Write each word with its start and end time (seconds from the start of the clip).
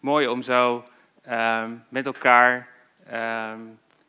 mooi 0.00 0.28
om 0.28 0.42
zo 0.42 0.84
ehm, 1.22 1.74
met 1.88 2.06
elkaar 2.06 2.68
ehm, 3.06 3.60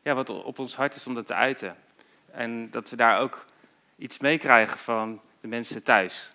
ja, 0.02 0.14
wat 0.14 0.30
op 0.30 0.60
ons 0.60 0.76
hart 0.76 0.96
is 0.96 1.08
om 1.08 1.14
dat 1.14 1.26
te 1.26 1.34
uiten. 1.34 1.76
En 2.32 2.72
dat 2.72 2.90
we 2.90 2.96
daar 2.96 3.20
ook 3.20 3.46
iets 3.98 4.20
meekrijgen 4.20 4.78
van 4.78 5.22
de 5.42 5.48
mensen 5.48 5.84
thuis. 5.84 6.34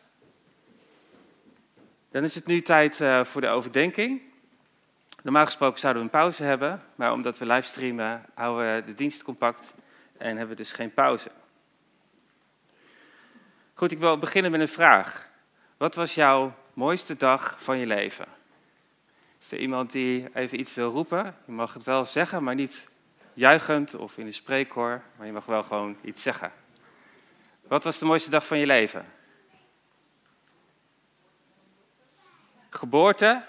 Dan 2.10 2.24
is 2.24 2.34
het 2.34 2.46
nu 2.46 2.60
tijd 2.60 3.00
uh, 3.00 3.24
voor 3.24 3.40
de 3.40 3.48
overdenking. 3.48 4.22
Normaal 5.22 5.44
gesproken 5.44 5.78
zouden 5.78 6.02
we 6.02 6.08
een 6.08 6.20
pauze 6.20 6.44
hebben, 6.44 6.82
maar 6.94 7.12
omdat 7.12 7.38
we 7.38 7.46
livestreamen 7.46 8.24
houden 8.34 8.74
we 8.74 8.84
de 8.84 8.94
dienst 8.94 9.22
compact 9.22 9.74
en 10.18 10.28
hebben 10.28 10.48
we 10.48 10.62
dus 10.62 10.72
geen 10.72 10.94
pauze. 10.94 11.30
Goed, 13.74 13.92
ik 13.92 13.98
wil 13.98 14.18
beginnen 14.18 14.50
met 14.50 14.60
een 14.60 14.68
vraag. 14.68 15.28
Wat 15.76 15.94
was 15.94 16.14
jouw 16.14 16.54
mooiste 16.72 17.16
dag 17.16 17.56
van 17.58 17.78
je 17.78 17.86
leven? 17.86 18.26
Is 19.44 19.52
er 19.52 19.58
iemand 19.58 19.92
die 19.92 20.28
even 20.34 20.60
iets 20.60 20.74
wil 20.74 20.90
roepen? 20.90 21.36
Je 21.46 21.52
mag 21.52 21.74
het 21.74 21.84
wel 21.84 22.04
zeggen, 22.04 22.42
maar 22.42 22.54
niet 22.54 22.88
juichend 23.34 23.94
of 23.94 24.18
in 24.18 24.26
een 24.26 24.34
spreekhoor, 24.34 25.02
maar 25.16 25.26
je 25.26 25.32
mag 25.32 25.44
wel 25.44 25.62
gewoon 25.62 25.96
iets 26.02 26.22
zeggen. 26.22 26.52
Wat 27.62 27.84
was 27.84 27.98
de 27.98 28.04
mooiste 28.04 28.30
dag 28.30 28.46
van 28.46 28.58
je 28.58 28.66
leven? 28.66 29.12
Geboorte? 32.70 33.44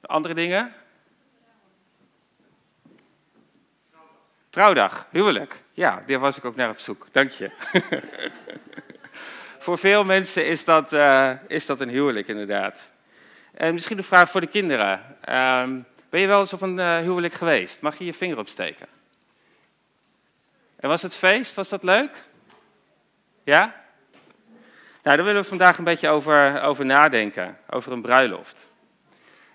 Andere 0.00 0.34
dingen? 0.34 0.74
Trouwdag, 4.48 5.06
huwelijk. 5.10 5.62
Ja, 5.72 6.02
daar 6.06 6.18
was 6.18 6.36
ik 6.36 6.44
ook 6.44 6.56
naar 6.56 6.70
op 6.70 6.78
zoek. 6.78 7.06
Dank 7.12 7.30
je. 7.30 7.50
voor 9.58 9.78
veel 9.78 10.04
mensen 10.04 10.46
is 10.46 10.64
dat, 10.64 10.92
uh, 10.92 11.30
is 11.46 11.66
dat 11.66 11.80
een 11.80 11.88
huwelijk, 11.88 12.28
inderdaad. 12.28 12.92
En 13.54 13.74
misschien 13.74 13.98
een 13.98 14.04
vraag 14.04 14.30
voor 14.30 14.40
de 14.40 14.46
kinderen. 14.46 14.92
Um, 15.28 15.86
ben 16.10 16.20
je 16.20 16.26
wel 16.26 16.40
eens 16.40 16.52
op 16.52 16.60
een 16.60 16.78
uh, 16.78 16.98
huwelijk 16.98 17.34
geweest? 17.34 17.80
Mag 17.80 17.98
je 17.98 18.04
je 18.04 18.14
vinger 18.14 18.38
opsteken? 18.38 18.86
En 20.76 20.88
was 20.88 21.02
het 21.02 21.16
feest? 21.16 21.54
Was 21.54 21.68
dat 21.68 21.82
leuk? 21.82 22.28
Ja? 23.44 23.74
Nou, 25.02 25.16
daar 25.16 25.24
willen 25.24 25.42
we 25.42 25.48
vandaag 25.48 25.78
een 25.78 25.84
beetje 25.84 26.08
over, 26.08 26.62
over 26.62 26.84
nadenken, 26.84 27.58
over 27.70 27.92
een 27.92 28.02
bruiloft. 28.02 28.70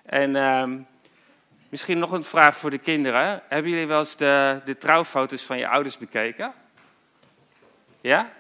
En 0.06 0.36
uh, 0.36 0.64
misschien 1.70 2.00
nog 2.00 2.12
een 2.12 2.24
vraag 2.24 2.58
voor 2.58 2.70
de 2.70 2.78
kinderen. 2.78 3.44
Hebben 3.48 3.72
jullie 3.72 3.88
wel 3.88 4.00
eens 4.00 4.16
de, 4.16 4.62
de 4.66 4.78
trouwfoto's 4.78 5.44
van 5.44 5.58
je 5.58 5.68
ouders 5.68 5.98
bekeken? 5.98 6.54
Ja? 8.02 8.32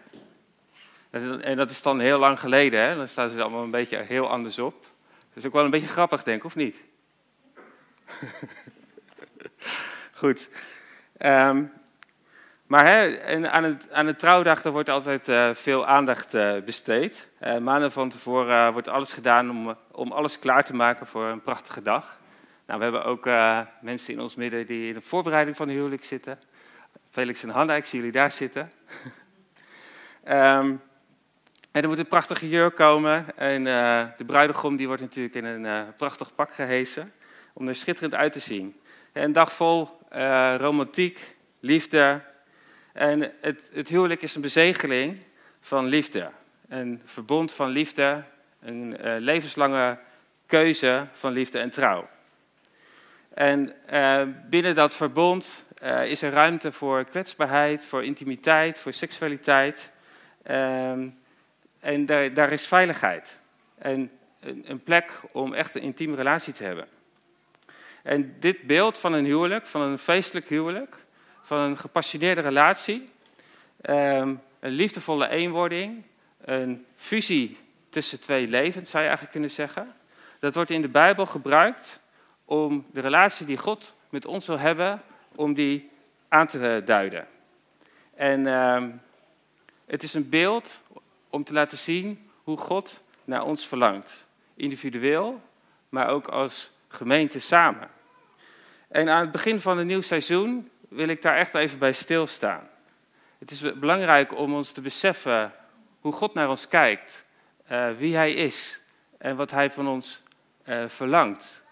En 1.12 1.58
dat 1.58 1.70
is 1.70 1.82
dan 1.82 2.00
heel 2.00 2.20
lang 2.20 2.40
geleden, 2.40 2.82
hè? 2.82 2.96
Dan 2.96 3.08
staan 3.08 3.30
ze 3.30 3.42
allemaal 3.42 3.64
een 3.64 3.72
beetje 3.72 3.98
heel 3.98 4.30
anders 4.30 4.60
op. 4.60 4.82
Dat 4.82 5.44
is 5.44 5.46
ook 5.46 5.54
wel 5.54 5.64
een 5.64 5.70
beetje 5.70 5.88
grappig, 5.88 6.24
denk 6.24 6.38
ik, 6.38 6.46
of 6.46 6.56
niet? 6.56 6.84
Goed. 10.22 10.50
Um, 11.20 11.72
maar 12.66 12.86
hè, 12.86 13.52
aan, 13.52 13.64
het, 13.64 13.92
aan 13.92 14.06
de 14.06 14.16
trouwdag 14.16 14.64
wordt 14.64 14.90
altijd 14.90 15.28
uh, 15.28 15.54
veel 15.54 15.88
aandacht 15.88 16.34
uh, 16.34 16.54
besteed. 16.66 17.28
Uh, 17.42 17.58
maanden 17.58 17.92
van 17.92 18.10
tevoren 18.10 18.74
wordt 18.74 18.88
alles 18.88 19.12
gedaan 19.12 19.50
om, 19.50 19.76
om 19.92 20.12
alles 20.12 20.40
klaar 20.40 20.64
te 20.64 20.76
maken 20.76 21.08
voor 21.08 21.26
een 21.26 21.42
prachtige 21.42 21.82
dag. 21.82 22.20
Nou, 22.66 22.80
we 22.80 22.86
hebben 22.86 23.06
ook 23.06 23.26
mensen 23.82 24.14
in 24.14 24.20
ons 24.20 24.36
midden 24.36 24.66
die 24.66 24.88
in 24.88 24.94
de 24.94 25.02
voorbereiding 25.02 25.58
van 25.58 25.68
de 25.68 25.74
huwelijk 25.74 26.04
zitten. 26.04 26.40
Felix 27.10 27.44
en 27.44 27.50
Hanna, 27.50 27.76
ik 27.76 27.86
zie 27.86 28.00
jullie 28.00 28.14
daar 28.14 28.32
zitten. 28.32 28.72
um, 30.28 30.82
en 31.72 31.82
er 31.82 31.88
moet 31.88 32.00
een 32.00 32.08
prachtige 32.08 32.50
jurk 32.50 32.76
komen. 32.76 33.38
En 33.38 33.64
de 34.18 34.26
bruidegom 34.26 34.76
die 34.76 34.88
wordt 34.88 35.02
natuurlijk 35.02 35.36
in 35.36 35.46
een 35.46 35.96
prachtig 35.96 36.36
pak 36.36 36.54
gehesen. 36.54 37.12
Om 37.54 37.68
er 37.68 37.76
schitterend 37.76 38.16
uit 38.16 38.32
te 38.32 38.40
zien. 38.40 38.80
Een 39.14 39.32
dag 39.32 39.54
vol 39.54 39.90
romantiek, 40.58 41.36
liefde, 41.60 42.22
en 42.94 43.32
het, 43.42 43.70
het 43.74 43.88
huwelijk 43.88 44.22
is 44.22 44.36
een 44.36 44.42
bezegeling 44.42 45.18
van 45.62 45.86
liefde. 45.86 46.30
Een 46.68 47.02
verbond 47.06 47.54
van 47.54 47.70
liefde, 47.70 48.24
een 48.62 48.98
levenslange 49.20 49.98
keuze 50.46 51.08
van 51.12 51.32
liefde 51.32 51.60
en 51.60 51.70
trouw. 51.70 52.10
En 53.34 53.76
binnen 54.50 54.76
dat 54.76 54.96
verbond 54.96 55.66
is 56.04 56.22
er 56.22 56.32
ruimte 56.32 56.72
voor 56.72 57.04
kwetsbaarheid, 57.04 57.86
voor 57.86 58.04
intimiteit, 58.04 58.80
voor 58.80 58.94
seksualiteit. 58.94 59.92
Ehm, 60.44 61.08
en 61.82 62.06
daar, 62.06 62.52
is 62.52 62.68
veiligheid. 62.68 63.40
En 63.78 64.12
een, 64.40 64.64
een 64.68 64.84
plek 64.84 65.20
om 65.32 65.54
echt 65.54 65.76
een 65.76 65.82
intieme 65.82 66.16
relatie 66.16 66.54
te 66.54 66.64
hebben. 66.64 66.88
En 68.04 68.36
dit 68.40 68.62
beeld 68.62 68.98
van 68.98 69.14
een 69.14 69.26
huwelijk, 69.26 69.66
van 69.66 69.82
een 69.82 69.98
feestelijk 69.98 70.50
huwelijk, 70.50 71.06
van 71.42 71.60
een 71.60 71.78
gepassioneerde 71.78 72.42
relatie, 72.42 73.10
ehm, 73.82 74.36
een 74.60 74.72
liefdevolle 74.72 75.30
eenwording, 75.30 76.04
een 76.42 76.86
fusie 76.96 77.58
tussen 77.90 78.20
twee 78.20 78.48
levens, 78.48 78.90
zou 78.90 79.04
je 79.04 79.10
eigenlijk 79.10 79.32
kunnen 79.32 79.52
zeggen. 79.52 79.92
Dat 80.40 80.56
wordt 80.56 80.70
in 80.70 80.82
de 80.82 80.90
Bijbel 80.90 81.26
gebruikt 81.26 82.02
om 82.46 82.86
de 82.92 83.02
relatie 83.02 83.46
die 83.46 83.58
God 83.58 83.96
met 84.10 84.26
ons 84.26 84.48
wil 84.48 84.60
hebben, 84.60 85.02
om 85.36 85.54
die 85.54 85.90
aan 86.28 86.48
te 86.48 86.82
duiden. 86.86 87.28
En 88.16 88.46
uh, 88.46 88.84
het 89.86 90.04
is 90.04 90.14
een 90.14 90.30
beeld 90.30 90.82
om 91.32 91.44
te 91.44 91.54
laten 91.54 91.78
zien 91.78 92.30
hoe 92.44 92.58
God 92.58 93.04
naar 93.24 93.44
ons 93.44 93.68
verlangt. 93.68 94.26
Individueel, 94.56 95.42
maar 95.90 96.08
ook 96.08 96.28
als 96.28 96.72
gemeente 96.88 97.40
samen. 97.40 97.90
En 98.88 99.10
aan 99.10 99.22
het 99.22 99.32
begin 99.32 99.60
van 99.60 99.78
een 99.78 99.88
nieuw 99.88 100.02
seizoen 100.02 100.70
wil 100.90 101.08
ik 101.08 101.22
daar 101.22 101.36
echt 101.36 101.56
even 101.56 101.80
bij 101.80 101.94
stilstaan. 101.94 102.70
Het 103.40 103.52
is 103.52 103.80
belangrijk 103.80 104.38
om 104.38 104.54
ons 104.54 104.72
te 104.72 104.82
beseffen 104.82 105.54
hoe 106.00 106.12
God 106.12 106.34
naar 106.34 106.50
ons 106.50 106.68
kijkt, 106.68 107.26
uh, 107.72 107.92
wie 107.98 108.16
Hij 108.16 108.34
is 108.34 108.82
en 109.18 109.36
wat 109.36 109.52
Hij 109.52 109.72
van 109.72 109.88
ons 109.88 110.24
uh, 110.66 110.88
verlangt. 110.88 111.64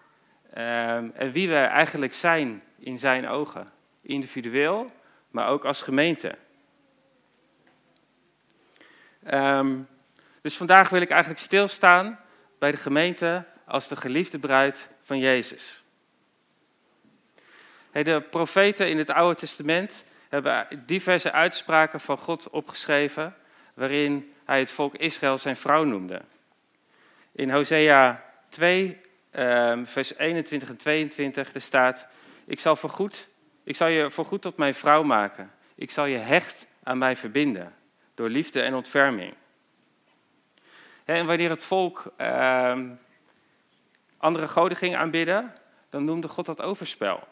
Uh, 0.58 0.96
en 0.96 1.32
wie 1.32 1.48
we 1.48 1.56
eigenlijk 1.56 2.14
zijn 2.14 2.64
in 2.80 3.00
Zijn 3.00 3.28
ogen, 3.28 3.72
individueel, 4.02 4.92
maar 5.32 5.48
ook 5.48 5.66
als 5.66 5.82
gemeente. 5.82 6.38
Um, 9.34 9.88
dus 10.42 10.58
vandaag 10.58 10.90
wil 10.90 11.02
ik 11.02 11.10
eigenlijk 11.10 11.42
stilstaan 11.42 12.20
bij 12.60 12.72
de 12.72 12.78
gemeente 12.78 13.46
als 13.66 13.88
de 13.88 13.96
geliefde 13.96 14.40
bruid 14.40 14.90
van 15.02 15.20
Jezus. 15.20 15.84
De 17.92 18.22
profeten 18.30 18.90
in 18.90 18.98
het 18.98 19.10
Oude 19.10 19.40
Testament 19.40 20.04
hebben 20.30 20.84
diverse 20.86 21.32
uitspraken 21.32 22.00
van 22.00 22.18
God 22.18 22.50
opgeschreven, 22.50 23.36
waarin 23.74 24.34
hij 24.46 24.60
het 24.60 24.72
volk 24.72 24.96
Israël 24.96 25.38
zijn 25.38 25.56
vrouw 25.56 25.84
noemde. 25.84 26.22
In 27.32 27.52
Hosea 27.52 28.24
2, 28.50 29.02
ehm, 29.32 29.86
vers 29.86 30.16
21 30.18 30.70
en 30.70 30.78
22, 30.78 31.54
er 31.54 31.62
staat, 31.62 32.08
ik 32.46 32.60
zal, 32.60 32.76
voorgoed, 32.76 33.30
ik 33.64 33.76
zal 33.76 33.88
je 33.88 34.12
voorgoed 34.12 34.42
tot 34.42 34.58
mijn 34.58 34.76
vrouw 34.76 35.04
maken. 35.04 35.52
Ik 35.76 35.92
zal 35.92 36.06
je 36.06 36.18
hecht 36.18 36.68
aan 36.84 36.98
mij 36.98 37.16
verbinden, 37.16 37.74
door 38.20 38.30
liefde 38.30 38.62
en 38.62 38.74
ontferming. 38.74 39.34
En 41.06 41.26
wanneer 41.26 41.50
het 41.50 41.64
volk 41.64 42.14
ehm, 42.18 42.90
andere 44.18 44.48
goden 44.48 44.78
ging 44.78 44.96
aanbidden, 44.96 45.54
dan 45.90 46.06
noemde 46.06 46.28
God 46.28 46.46
dat 46.46 46.62
overspel. 46.62 47.28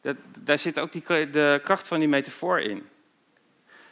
Dat, 0.00 0.16
daar 0.38 0.58
zit 0.58 0.80
ook 0.80 0.92
die, 0.92 1.30
de 1.30 1.60
kracht 1.62 1.88
van 1.88 1.98
die 1.98 2.08
metafoor 2.08 2.60
in. 2.60 2.88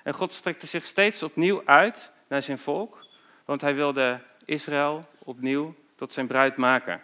En 0.03 0.15
God 0.15 0.33
strekte 0.33 0.67
zich 0.67 0.87
steeds 0.87 1.23
opnieuw 1.23 1.63
uit 1.65 2.13
naar 2.29 2.43
zijn 2.43 2.59
volk, 2.59 3.07
want 3.45 3.61
hij 3.61 3.75
wilde 3.75 4.21
Israël 4.45 5.09
opnieuw 5.19 5.75
tot 5.95 6.13
zijn 6.13 6.27
bruid 6.27 6.57
maken. 6.57 7.03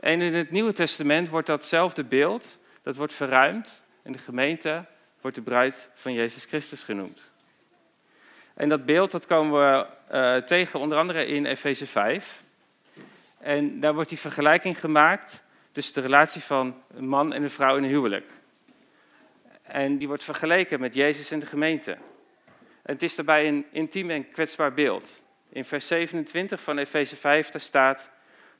En 0.00 0.20
in 0.20 0.34
het 0.34 0.50
Nieuwe 0.50 0.72
Testament 0.72 1.28
wordt 1.28 1.46
datzelfde 1.46 2.04
beeld, 2.04 2.58
dat 2.82 2.96
wordt 2.96 3.14
verruimd 3.14 3.84
en 4.02 4.12
de 4.12 4.18
gemeente 4.18 4.86
wordt 5.28 5.46
de 5.46 5.50
bruid 5.50 5.90
van 5.94 6.12
Jezus 6.12 6.44
Christus 6.44 6.84
genoemd. 6.84 7.32
En 8.54 8.68
dat 8.68 8.84
beeld 8.84 9.10
dat 9.10 9.26
komen 9.26 9.60
we 9.60 9.86
uh, 10.12 10.36
tegen 10.36 10.80
onder 10.80 10.98
andere 10.98 11.26
in 11.26 11.46
Efeze 11.46 11.86
5. 11.86 12.42
En 13.38 13.80
daar 13.80 13.94
wordt 13.94 14.08
die 14.08 14.18
vergelijking 14.18 14.80
gemaakt 14.80 15.42
tussen 15.72 15.94
de 15.94 16.00
relatie 16.00 16.42
van 16.42 16.82
een 16.94 17.08
man 17.08 17.32
en 17.32 17.42
een 17.42 17.50
vrouw 17.50 17.76
in 17.76 17.82
een 17.82 17.88
huwelijk. 17.88 18.30
En 19.62 19.98
die 19.98 20.06
wordt 20.06 20.24
vergeleken 20.24 20.80
met 20.80 20.94
Jezus 20.94 21.30
en 21.30 21.38
de 21.38 21.46
gemeente. 21.46 21.92
En 22.82 22.92
het 22.92 23.02
is 23.02 23.14
daarbij 23.14 23.48
een 23.48 23.66
intiem 23.70 24.10
en 24.10 24.30
kwetsbaar 24.30 24.74
beeld. 24.74 25.22
In 25.48 25.64
vers 25.64 25.86
27 25.86 26.60
van 26.60 26.78
Efeze 26.78 27.16
5 27.16 27.50
daar 27.50 27.60
staat: 27.60 28.10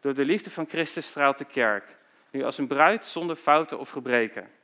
Door 0.00 0.14
de 0.14 0.25
liefde 0.25 0.50
van 0.50 0.69
Christus 0.69 1.06
straalt 1.06 1.38
de 1.38 1.44
kerk, 1.44 1.85
nu 2.31 2.44
als 2.44 2.59
een 2.59 2.67
bruid 2.67 3.05
zonder 3.05 3.37
fouten 3.37 3.79
of 3.79 3.91
gebreken. 3.91 4.57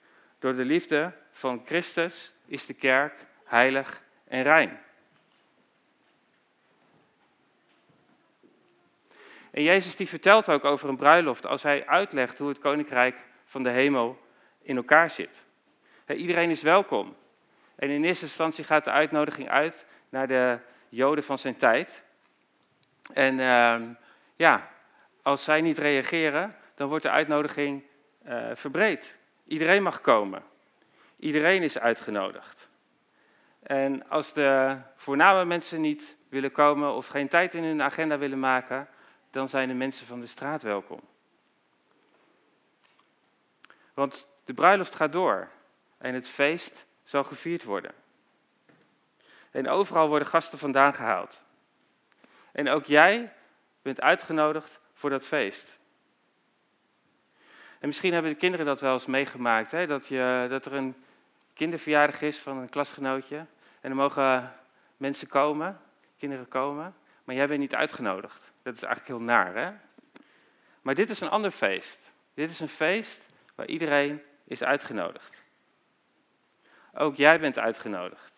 Door 0.44 0.54
de 0.54 0.64
liefde 0.64 1.12
van 1.30 1.62
Christus 1.64 2.32
is 2.46 2.66
de 2.66 2.74
kerk 2.74 3.26
heilig 3.44 4.02
en 4.28 4.42
rein. 4.42 4.80
En 9.50 9.62
Jezus 9.62 9.96
die 9.96 10.08
vertelt 10.08 10.48
ook 10.48 10.64
over 10.64 10.88
een 10.88 10.96
bruiloft 10.96 11.46
als 11.46 11.62
hij 11.62 11.86
uitlegt 11.86 12.38
hoe 12.38 12.48
het 12.48 12.58
koninkrijk 12.58 13.16
van 13.44 13.62
de 13.62 13.68
hemel 13.68 14.18
in 14.62 14.76
elkaar 14.76 15.10
zit. 15.10 15.44
Iedereen 16.06 16.50
is 16.50 16.62
welkom. 16.62 17.16
En 17.74 17.90
in 17.90 18.04
eerste 18.04 18.24
instantie 18.24 18.64
gaat 18.64 18.84
de 18.84 18.90
uitnodiging 18.90 19.48
uit 19.48 19.86
naar 20.08 20.26
de 20.26 20.58
Joden 20.88 21.24
van 21.24 21.38
zijn 21.38 21.56
tijd. 21.56 22.04
En 23.12 23.38
uh, 23.38 23.80
ja, 24.36 24.70
als 25.22 25.44
zij 25.44 25.60
niet 25.60 25.78
reageren, 25.78 26.56
dan 26.74 26.88
wordt 26.88 27.04
de 27.04 27.10
uitnodiging 27.10 27.82
uh, 28.26 28.50
verbreed. 28.54 29.22
Iedereen 29.46 29.82
mag 29.82 30.00
komen. 30.00 30.42
Iedereen 31.16 31.62
is 31.62 31.78
uitgenodigd. 31.78 32.68
En 33.62 34.08
als 34.08 34.32
de 34.32 34.78
voorname 34.96 35.44
mensen 35.44 35.80
niet 35.80 36.16
willen 36.28 36.52
komen 36.52 36.94
of 36.94 37.06
geen 37.06 37.28
tijd 37.28 37.54
in 37.54 37.64
hun 37.64 37.82
agenda 37.82 38.18
willen 38.18 38.40
maken, 38.40 38.88
dan 39.30 39.48
zijn 39.48 39.68
de 39.68 39.74
mensen 39.74 40.06
van 40.06 40.20
de 40.20 40.26
straat 40.26 40.62
welkom. 40.62 41.00
Want 43.94 44.28
de 44.44 44.54
bruiloft 44.54 44.94
gaat 44.94 45.12
door 45.12 45.48
en 45.98 46.14
het 46.14 46.28
feest 46.28 46.86
zal 47.02 47.24
gevierd 47.24 47.64
worden. 47.64 47.94
En 49.50 49.68
overal 49.68 50.08
worden 50.08 50.28
gasten 50.28 50.58
vandaan 50.58 50.94
gehaald. 50.94 51.44
En 52.52 52.68
ook 52.68 52.84
jij 52.84 53.32
bent 53.82 54.00
uitgenodigd 54.00 54.80
voor 54.92 55.10
dat 55.10 55.26
feest. 55.26 55.80
En 57.84 57.90
misschien 57.90 58.12
hebben 58.12 58.30
de 58.30 58.38
kinderen 58.38 58.66
dat 58.66 58.80
wel 58.80 58.92
eens 58.92 59.06
meegemaakt, 59.06 59.70
hè? 59.70 59.86
Dat, 59.86 60.06
je, 60.06 60.46
dat 60.48 60.66
er 60.66 60.72
een 60.72 61.04
kinderverjaardag 61.52 62.22
is 62.22 62.38
van 62.38 62.56
een 62.56 62.68
klasgenootje. 62.68 63.36
En 63.80 63.90
er 63.90 63.96
mogen 63.96 64.54
mensen 64.96 65.28
komen, 65.28 65.80
kinderen 66.18 66.48
komen, 66.48 66.94
maar 67.24 67.34
jij 67.34 67.46
bent 67.46 67.60
niet 67.60 67.74
uitgenodigd. 67.74 68.52
Dat 68.62 68.74
is 68.74 68.82
eigenlijk 68.82 69.16
heel 69.16 69.26
naar, 69.26 69.54
hè? 69.54 69.72
Maar 70.82 70.94
dit 70.94 71.10
is 71.10 71.20
een 71.20 71.28
ander 71.28 71.50
feest. 71.50 72.12
Dit 72.34 72.50
is 72.50 72.60
een 72.60 72.68
feest 72.68 73.28
waar 73.54 73.66
iedereen 73.66 74.22
is 74.44 74.62
uitgenodigd. 74.62 75.42
Ook 76.94 77.16
jij 77.16 77.40
bent 77.40 77.58
uitgenodigd 77.58 78.32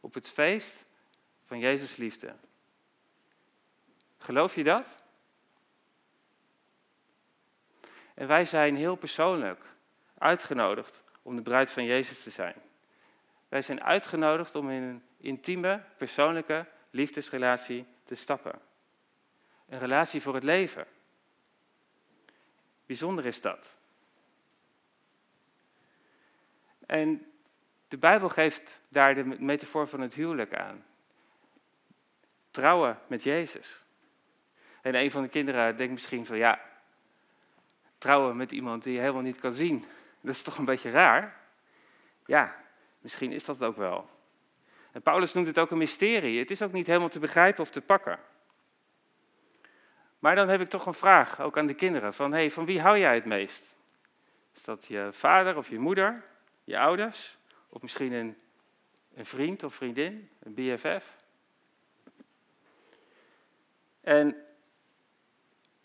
op 0.00 0.14
het 0.14 0.28
feest 0.28 0.84
van 1.46 1.58
Jezus 1.58 1.96
liefde. 1.96 2.34
Geloof 4.18 4.54
je 4.54 4.64
dat? 4.64 5.02
En 8.22 8.28
wij 8.28 8.44
zijn 8.44 8.76
heel 8.76 8.96
persoonlijk 8.96 9.60
uitgenodigd 10.18 11.02
om 11.22 11.36
de 11.36 11.42
bruid 11.42 11.70
van 11.70 11.84
Jezus 11.84 12.22
te 12.22 12.30
zijn. 12.30 12.54
Wij 13.48 13.62
zijn 13.62 13.82
uitgenodigd 13.84 14.54
om 14.54 14.70
in 14.70 14.82
een 14.82 15.02
intieme, 15.16 15.82
persoonlijke 15.96 16.66
liefdesrelatie 16.90 17.86
te 18.04 18.14
stappen. 18.14 18.60
Een 19.68 19.78
relatie 19.78 20.22
voor 20.22 20.34
het 20.34 20.42
leven. 20.42 20.86
Bijzonder 22.86 23.26
is 23.26 23.40
dat. 23.40 23.78
En 26.86 27.32
de 27.88 27.98
Bijbel 27.98 28.28
geeft 28.28 28.80
daar 28.88 29.14
de 29.14 29.24
metafoor 29.24 29.88
van 29.88 30.00
het 30.00 30.14
huwelijk 30.14 30.54
aan. 30.54 30.84
Trouwen 32.50 32.98
met 33.06 33.22
Jezus. 33.22 33.84
En 34.82 34.94
een 34.94 35.10
van 35.10 35.22
de 35.22 35.28
kinderen 35.28 35.76
denkt 35.76 35.92
misschien 35.92 36.26
van 36.26 36.36
ja, 36.36 36.70
trouwen 38.02 38.36
met 38.36 38.52
iemand 38.52 38.82
die 38.82 38.92
je 38.92 39.00
helemaal 39.00 39.22
niet 39.22 39.38
kan 39.38 39.52
zien, 39.52 39.84
dat 40.20 40.34
is 40.34 40.42
toch 40.42 40.58
een 40.58 40.64
beetje 40.64 40.90
raar? 40.90 41.36
Ja, 42.26 42.56
misschien 43.00 43.32
is 43.32 43.44
dat 43.44 43.62
ook 43.62 43.76
wel. 43.76 44.10
En 44.92 45.02
Paulus 45.02 45.32
noemt 45.32 45.46
het 45.46 45.58
ook 45.58 45.70
een 45.70 45.78
mysterie. 45.78 46.38
Het 46.38 46.50
is 46.50 46.62
ook 46.62 46.72
niet 46.72 46.86
helemaal 46.86 47.08
te 47.08 47.18
begrijpen 47.18 47.62
of 47.62 47.70
te 47.70 47.80
pakken. 47.80 48.18
Maar 50.18 50.34
dan 50.34 50.48
heb 50.48 50.60
ik 50.60 50.68
toch 50.68 50.86
een 50.86 50.94
vraag, 50.94 51.40
ook 51.40 51.58
aan 51.58 51.66
de 51.66 51.74
kinderen, 51.74 52.14
van 52.14 52.32
hey, 52.32 52.50
van 52.50 52.64
wie 52.64 52.80
hou 52.80 52.98
jij 52.98 53.14
het 53.14 53.24
meest? 53.24 53.76
Is 54.54 54.62
dat 54.62 54.86
je 54.86 55.08
vader 55.12 55.56
of 55.56 55.68
je 55.68 55.78
moeder, 55.78 56.24
je 56.64 56.78
ouders? 56.78 57.38
Of 57.68 57.82
misschien 57.82 58.12
een, 58.12 58.36
een 59.14 59.26
vriend 59.26 59.62
of 59.62 59.74
vriendin, 59.74 60.30
een 60.42 60.54
BFF? 60.54 61.16
En 64.00 64.36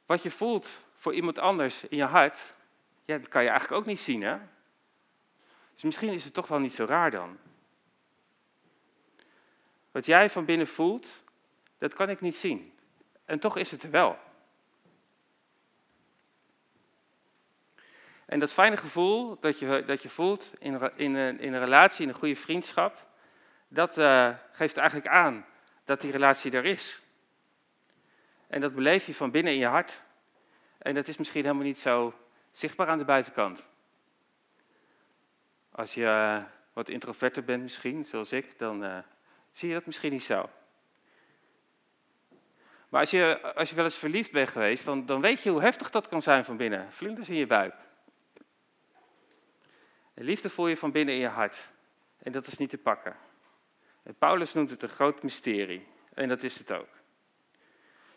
wat 0.06 0.24
je 0.24 0.32
voelt 0.32 0.86
voor 0.98 1.14
iemand 1.14 1.40
anders 1.40 1.84
in 1.84 1.98
je 1.98 2.04
hart, 2.04 2.56
ja, 3.06 3.18
dat 3.18 3.28
kan 3.28 3.44
je 3.44 3.50
eigenlijk 3.50 3.82
ook 3.82 3.88
niet 3.88 4.00
zien, 4.00 4.22
hè? 4.22 4.38
Dus 5.74 5.84
misschien 5.84 6.14
is 6.14 6.24
het 6.24 6.34
toch 6.34 6.48
wel 6.48 6.60
niet 6.60 6.74
zo 6.74 6.86
raar 6.86 7.12
dan. 7.12 7.38
Wat 9.92 10.06
jij 10.06 10.30
van 10.30 10.46
binnen 10.46 10.68
voelt, 10.68 11.24
dat 11.78 11.94
kan 11.94 12.10
ik 12.10 12.22
niet 12.22 12.36
zien. 12.36 12.74
En 13.26 13.40
toch 13.40 13.58
is 13.58 13.72
het 13.72 13.84
er 13.84 13.92
wel. 13.92 14.18
En 18.26 18.40
dat 18.40 18.52
fijne 18.52 18.78
gevoel 18.78 19.40
dat 19.40 19.60
je, 19.60 19.84
dat 19.86 20.02
je 20.02 20.10
voelt 20.10 20.54
in, 20.60 20.92
in, 20.96 21.16
een, 21.16 21.40
in 21.40 21.54
een 21.54 21.60
relatie, 21.60 22.04
in 22.04 22.10
een 22.10 22.20
goede 22.20 22.36
vriendschap, 22.36 23.08
dat 23.68 23.98
uh, 23.98 24.34
geeft 24.52 24.78
eigenlijk 24.78 25.08
aan 25.08 25.46
dat 25.84 26.02
die 26.02 26.12
relatie 26.12 26.52
er 26.52 26.66
is. 26.66 27.02
En 28.48 28.62
dat 28.62 28.76
beleef 28.76 29.06
je 29.06 29.14
van 29.14 29.32
binnen 29.32 29.54
in 29.54 29.60
je 29.60 29.66
hart. 29.66 30.06
En 30.78 30.94
dat 30.94 31.08
is 31.08 31.18
misschien 31.18 31.44
helemaal 31.44 31.64
niet 31.64 31.80
zo 31.80 32.14
zichtbaar 32.52 32.88
aan 32.88 32.98
de 32.98 33.06
buitenkant. 33.06 33.70
Als 35.72 35.94
je 35.94 36.02
uh, 36.02 36.44
wat 36.74 36.90
introverter 36.90 37.44
bent 37.44 37.64
misschien, 37.64 38.06
zoals 38.06 38.32
ik, 38.32 38.60
dan 38.60 38.84
uh, 38.84 38.98
zie 39.52 39.68
je 39.68 39.74
dat 39.74 39.86
misschien 39.86 40.12
niet 40.12 40.24
zo. 40.24 40.50
Maar 42.90 43.00
als 43.00 43.12
je, 43.12 43.54
als 43.56 43.70
je 43.70 43.76
wel 43.76 43.86
eens 43.86 43.98
verliefd 43.98 44.32
bent 44.32 44.50
geweest, 44.50 44.86
dan, 44.86 45.06
dan 45.06 45.22
weet 45.22 45.44
je 45.44 45.50
hoe 45.50 45.62
heftig 45.62 45.90
dat 45.90 46.08
kan 46.08 46.22
zijn 46.22 46.46
van 46.46 46.58
binnen. 46.58 46.92
Vlinders 46.92 47.30
in 47.30 47.36
je 47.36 47.46
buik. 47.46 47.76
Liefde 50.14 50.50
voel 50.50 50.68
je 50.68 50.78
van 50.78 50.92
binnen 50.92 51.14
in 51.14 51.20
je 51.20 51.28
hart. 51.28 51.72
En 52.18 52.32
dat 52.32 52.48
is 52.48 52.58
niet 52.58 52.70
te 52.70 52.78
pakken. 52.78 53.16
En 54.04 54.16
Paulus 54.16 54.54
noemt 54.54 54.70
het 54.70 54.84
een 54.84 54.90
groot 54.90 55.24
mysterie. 55.24 55.88
En 56.14 56.28
dat 56.28 56.44
is 56.44 56.58
het 56.58 56.72
ook. 56.72 56.90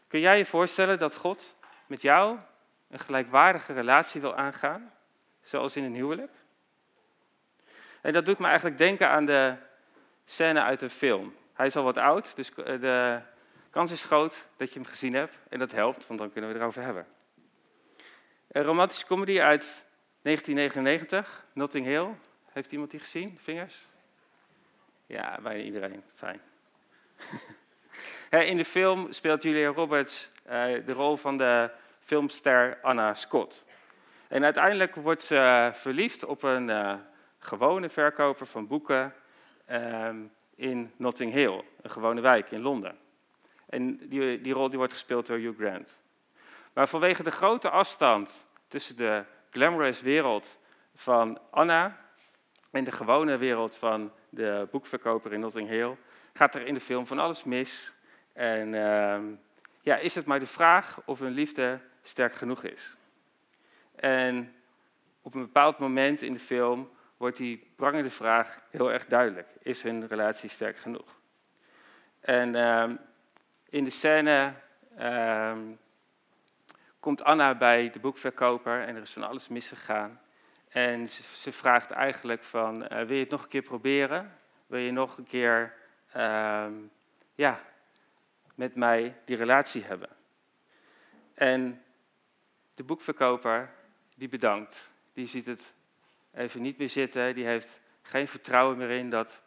Kun 0.07 0.21
jij 0.21 0.39
je 0.39 0.47
voorstellen 0.47 0.99
dat 0.99 1.15
God 1.15 1.57
met 1.91 2.03
jou 2.03 2.39
een 2.89 2.99
gelijkwaardige 2.99 3.73
relatie 3.73 4.21
wil 4.21 4.35
aangaan? 4.35 4.93
Zoals 5.43 5.77
in 5.77 5.85
een 5.85 5.95
huwelijk? 5.95 6.33
En 8.01 8.13
dat 8.13 8.27
doet 8.27 8.39
me 8.39 8.47
eigenlijk 8.47 8.79
denken 8.79 9.09
aan 9.09 9.27
de 9.27 9.57
scène 10.25 10.63
uit 10.63 10.83
een 10.83 10.91
film. 10.91 11.35
Hij 11.53 11.67
is 11.67 11.77
al 11.77 11.85
wat 11.85 11.97
oud, 11.97 12.37
dus 12.37 12.55
de 12.55 13.21
kans 13.71 13.93
is 13.93 14.05
groot 14.05 14.49
dat 14.57 14.73
je 14.73 14.81
hem 14.81 14.89
gezien 14.89 15.15
hebt. 15.15 15.39
En 15.49 15.59
dat 15.59 15.73
helpt, 15.73 16.07
want 16.07 16.21
dan 16.21 16.33
kunnen 16.33 16.51
we 16.51 16.57
het 16.57 16.63
erover 16.63 16.83
hebben. 16.83 17.07
Een 18.49 18.63
romantische 18.63 19.07
comedy 19.07 19.41
uit 19.41 19.85
1999, 20.23 21.47
Notting 21.53 21.87
Hill. 21.87 22.09
Heeft 22.53 22.73
iemand 22.73 22.91
die 22.91 23.01
gezien? 23.01 23.39
Vingers? 23.43 23.87
Ja, 25.07 25.39
bijna 25.43 25.63
iedereen. 25.63 26.03
Fijn. 26.15 26.41
In 28.31 28.57
de 28.57 28.65
film 28.65 29.13
speelt 29.13 29.43
Julia 29.43 29.69
Roberts 29.69 30.29
eh, 30.43 30.65
de 30.87 30.93
rol 30.93 31.17
van 31.17 31.37
de 31.39 31.71
filmster 32.01 32.79
Anna 32.83 33.15
Scott. 33.15 33.65
En 34.29 34.45
uiteindelijk 34.45 34.95
wordt 34.95 35.23
ze 35.23 35.71
verliefd 35.73 36.25
op 36.25 36.43
een 36.43 36.71
eh, 36.71 36.95
gewone 37.39 37.89
verkoper 37.89 38.47
van 38.47 38.67
boeken 38.67 39.15
ehm, 39.67 40.17
in 40.55 40.93
Notting 40.97 41.33
Hill, 41.33 41.63
een 41.83 41.91
gewone 41.91 42.21
wijk 42.21 42.51
in 42.51 42.61
Londen. 42.61 42.99
En 43.69 43.97
die, 44.09 44.41
die 44.41 44.53
rol 44.53 44.69
die 44.69 44.79
wordt 44.79 44.93
gespeeld 44.93 45.27
door 45.27 45.39
Hugh 45.39 45.59
Grant. 45.59 46.03
Maar 46.73 46.89
vanwege 46.89 47.23
de 47.23 47.31
grote 47.31 47.71
afstand 47.71 48.47
tussen 48.69 48.97
de 48.97 49.25
glamorous 49.51 50.01
wereld 50.01 50.59
van 50.95 51.39
Anna 51.51 52.01
en 52.71 52.85
de 52.85 52.93
gewone 52.93 53.37
wereld 53.37 53.77
van 53.77 54.13
de 54.29 54.69
boekverkoper 54.71 55.33
in 55.33 55.41
Notting 55.41 55.69
Hill 55.69 55.97
gaat 56.33 56.55
er 56.55 56.67
in 56.67 56.75
de 56.75 56.81
film 56.81 57.07
van 57.07 57.19
alles 57.19 57.45
mis. 57.45 57.95
En 58.33 58.73
uh, 58.73 59.19
ja, 59.81 59.97
is 59.97 60.15
het 60.15 60.27
maar 60.27 60.39
de 60.39 60.47
vraag 60.47 61.03
of 61.05 61.19
hun 61.19 61.33
liefde 61.33 61.81
sterk 62.03 62.33
genoeg 62.33 62.63
is. 62.65 62.97
En 63.95 64.55
op 65.23 65.35
een 65.35 65.41
bepaald 65.41 65.79
moment 65.79 66.23
in 66.23 66.33
de 66.33 66.39
film 66.39 66.91
wordt 67.17 67.37
die 67.37 67.71
prangende 67.77 68.11
vraag 68.11 68.61
heel 68.71 68.93
erg 68.93 69.07
duidelijk. 69.07 69.49
Is 69.63 69.83
hun 69.83 70.07
relatie 70.07 70.49
sterk 70.49 70.77
genoeg? 70.77 71.19
En 72.21 72.55
uh, 72.55 72.91
in 73.69 73.85
de 73.85 73.91
scène 73.91 74.55
uh, 74.99 75.57
komt 77.01 77.25
Anna 77.25 77.55
bij 77.55 77.91
de 77.91 77.99
boekverkoper 77.99 78.83
en 78.83 78.97
er 78.97 79.03
is 79.03 79.13
van 79.13 79.23
alles 79.23 79.49
misgegaan. 79.49 80.21
En 80.69 81.09
ze, 81.09 81.53
vraagt 81.53 81.91
eigenlijk 81.91 82.43
van, 82.43 82.83
uh, 82.83 82.89
wil 82.89 83.17
je 83.17 83.23
het 83.23 83.31
nog 83.31 83.43
een 83.43 83.49
keer 83.49 83.63
proberen? 83.63 84.37
Wil 84.67 84.81
je 84.81 84.91
nog 84.91 85.19
een 85.19 85.27
keer 85.27 85.75
ja, 87.35 87.61
met 88.61 88.75
mij 88.75 89.17
die 89.25 89.37
relatie 89.37 89.85
hebben? 89.85 90.09
En 91.35 91.83
de 92.75 92.83
boekverkoper, 92.83 93.71
die 94.15 94.29
bedankt. 94.29 94.93
Die 95.13 95.27
ziet 95.27 95.47
het 95.47 95.75
even 96.35 96.63
niet 96.63 96.79
meer 96.79 96.89
zitten. 96.89 97.35
Die 97.35 97.47
heeft 97.47 97.81
geen 98.03 98.29
vertrouwen 98.29 98.77
meer 98.77 98.91
in 98.91 99.11
dat 99.11 99.43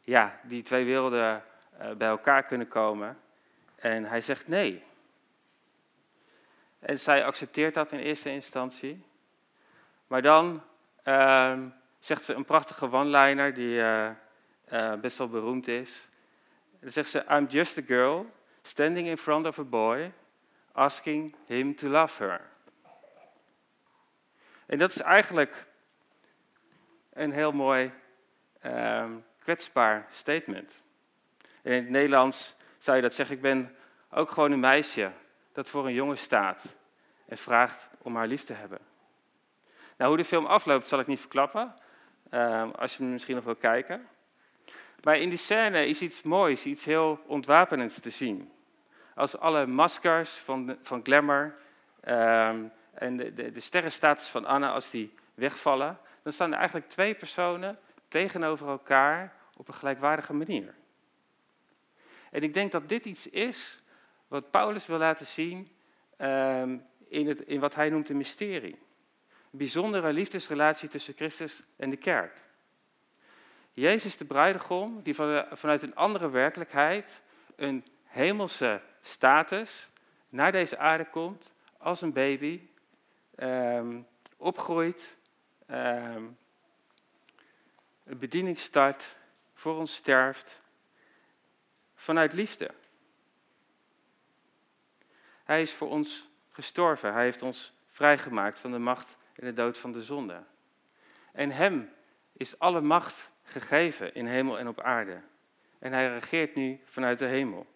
ja, 0.00 0.40
die 0.42 0.62
twee 0.62 0.84
werelden 0.84 1.42
uh, 1.80 1.90
bij 1.90 2.08
elkaar 2.08 2.42
kunnen 2.42 2.68
komen. 2.68 3.18
En 3.76 4.04
hij 4.04 4.20
zegt 4.20 4.48
nee. 4.48 4.82
En 6.78 7.00
zij 7.00 7.24
accepteert 7.24 7.74
dat 7.74 7.92
in 7.92 7.98
eerste 7.98 8.30
instantie. 8.30 9.04
Maar 10.06 10.22
dan 10.22 10.62
ehm, 11.02 11.68
zegt 11.98 12.24
ze 12.24 12.34
een 12.34 12.44
prachtige 12.44 12.92
one-liner 12.92 13.54
die 13.54 13.80
eh, 13.80 14.08
eh, 14.64 15.00
best 15.00 15.18
wel 15.18 15.28
beroemd 15.28 15.68
is. 15.68 16.08
Dan 16.80 16.90
zegt 16.90 17.10
ze, 17.10 17.24
I'm 17.30 17.46
just 17.46 17.78
a 17.78 17.82
girl 17.86 18.34
standing 18.66 19.06
in 19.06 19.16
front 19.16 19.46
of 19.46 19.58
a 19.58 19.64
boy 19.64 20.12
asking 20.72 21.34
him 21.46 21.74
to 21.74 21.88
love 21.88 22.22
her. 22.24 22.40
En 24.66 24.78
dat 24.78 24.90
is 24.90 25.00
eigenlijk 25.00 25.66
een 27.12 27.32
heel 27.32 27.52
mooi 27.52 27.92
ehm, 28.60 29.10
kwetsbaar 29.38 30.06
statement. 30.10 30.84
in 31.62 31.72
het 31.72 31.88
Nederlands 31.88 32.54
zou 32.78 32.96
je 32.96 33.02
dat 33.02 33.14
zeggen, 33.14 33.36
ik 33.36 33.42
ben 33.42 33.76
ook 34.10 34.30
gewoon 34.30 34.52
een 34.52 34.60
meisje 34.60 35.12
dat 35.52 35.68
voor 35.68 35.86
een 35.86 35.94
jongen 35.94 36.18
staat 36.18 36.76
en 37.26 37.36
vraagt 37.36 37.88
om 37.98 38.16
haar 38.16 38.26
lief 38.26 38.44
te 38.44 38.52
hebben. 38.52 38.78
Nou, 39.96 40.10
hoe 40.10 40.18
de 40.18 40.24
film 40.24 40.46
afloopt 40.46 40.88
zal 40.88 41.00
ik 41.00 41.06
niet 41.06 41.20
verklappen, 41.20 41.74
ehm, 42.30 42.70
als 42.70 42.96
je 42.96 43.02
hem 43.02 43.12
misschien 43.12 43.34
nog 43.34 43.44
wil 43.44 43.56
kijken. 43.56 44.08
Maar 45.02 45.16
in 45.16 45.28
die 45.28 45.38
scène 45.38 45.86
is 45.86 46.02
iets 46.02 46.22
moois, 46.22 46.64
iets 46.64 46.84
heel 46.84 47.20
ontwapenends 47.26 48.00
te 48.00 48.10
zien. 48.10 48.50
Als 49.16 49.38
alle 49.38 49.66
maskers 49.66 50.30
van, 50.34 50.76
van 50.80 51.00
glamour 51.02 51.56
ehm, 52.00 52.64
en 52.94 53.16
de, 53.16 53.34
de, 53.34 53.50
de 53.50 53.60
sterrenstatus 53.60 54.28
van 54.28 54.44
Anna, 54.44 54.72
als 54.72 54.90
die 54.90 55.14
wegvallen, 55.34 55.98
dan 56.22 56.32
staan 56.32 56.52
er 56.52 56.58
eigenlijk 56.58 56.88
twee 56.88 57.14
personen 57.14 57.78
tegenover 58.08 58.68
elkaar 58.68 59.32
op 59.56 59.68
een 59.68 59.74
gelijkwaardige 59.74 60.32
manier. 60.32 60.74
En 62.30 62.42
ik 62.42 62.54
denk 62.54 62.72
dat 62.72 62.88
dit 62.88 63.06
iets 63.06 63.28
is 63.30 63.80
wat 64.28 64.50
Paulus 64.50 64.86
wil 64.86 64.98
laten 64.98 65.26
zien 65.26 65.68
ehm, 66.16 66.78
in, 67.08 67.28
het, 67.28 67.40
in 67.40 67.60
wat 67.60 67.74
hij 67.74 67.90
noemt 67.90 68.08
een 68.08 68.16
mysterie. 68.16 68.78
Een 69.52 69.58
bijzondere 69.58 70.12
liefdesrelatie 70.12 70.88
tussen 70.88 71.14
Christus 71.14 71.62
en 71.76 71.90
de 71.90 71.96
kerk. 71.96 72.36
Jezus 73.72 74.16
de 74.16 74.24
bruidegom, 74.24 75.02
die 75.02 75.14
vanuit 75.50 75.82
een 75.82 75.94
andere 75.94 76.30
werkelijkheid, 76.30 77.22
een 77.56 77.84
hemelse 78.04 78.80
status, 79.06 79.90
naar 80.28 80.52
deze 80.52 80.78
aarde 80.78 81.04
komt 81.04 81.52
als 81.78 82.00
een 82.00 82.12
baby, 82.12 82.60
um, 83.38 84.06
opgroeit, 84.36 85.16
um, 85.70 86.38
een 88.04 88.18
bediening 88.18 88.58
start, 88.58 89.16
voor 89.54 89.76
ons 89.76 89.94
sterft, 89.94 90.60
vanuit 91.94 92.32
liefde. 92.32 92.70
Hij 95.44 95.62
is 95.62 95.72
voor 95.72 95.88
ons 95.88 96.28
gestorven. 96.50 97.12
Hij 97.12 97.24
heeft 97.24 97.42
ons 97.42 97.72
vrijgemaakt 97.88 98.58
van 98.58 98.70
de 98.70 98.78
macht 98.78 99.16
en 99.34 99.46
de 99.46 99.52
dood 99.52 99.78
van 99.78 99.92
de 99.92 100.02
zonde. 100.02 100.42
En 101.32 101.50
hem 101.50 101.92
is 102.32 102.58
alle 102.58 102.80
macht 102.80 103.30
gegeven 103.42 104.14
in 104.14 104.26
hemel 104.26 104.58
en 104.58 104.68
op 104.68 104.80
aarde. 104.80 105.20
En 105.78 105.92
hij 105.92 106.08
regeert 106.08 106.54
nu 106.54 106.80
vanuit 106.84 107.18
de 107.18 107.26
hemel. 107.26 107.66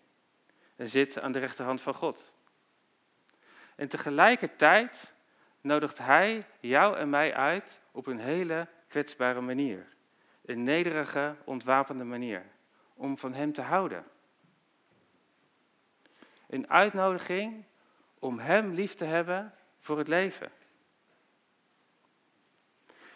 Zit 0.89 1.21
aan 1.21 1.33
de 1.33 1.39
rechterhand 1.39 1.81
van 1.81 1.95
God. 1.95 2.35
En 3.77 3.89
tegelijkertijd 3.89 5.15
nodigt 5.61 5.99
hij 5.99 6.47
jou 6.61 6.97
en 6.97 7.11
mij 7.11 7.35
uit 7.35 7.81
op 7.91 8.07
een 8.07 8.19
hele 8.19 8.69
kwetsbare 8.89 9.41
manier. 9.41 9.87
Een 10.45 10.63
nederige, 10.63 11.37
ontwapende 11.45 12.05
manier. 12.05 12.45
Om 12.95 13.19
van 13.19 13.35
hem 13.35 13.53
te 13.53 13.63
houden. 13.63 14.05
Een 16.49 16.71
uitnodiging 16.71 17.65
om 18.19 18.39
Hem 18.39 18.75
lief 18.75 18.95
te 18.95 19.05
hebben 19.05 19.55
voor 19.79 19.99
het 19.99 20.09
leven. 20.09 20.53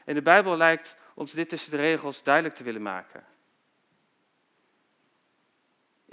En 0.05 0.15
de 0.15 0.23
Bijbel 0.23 0.57
lijkt 0.57 0.97
ons 1.15 1.33
dit 1.33 1.49
tussen 1.49 1.71
de 1.71 1.77
regels 1.77 2.23
duidelijk 2.23 2.55
te 2.55 2.65
willen 2.65 2.83
maken. 2.83 3.25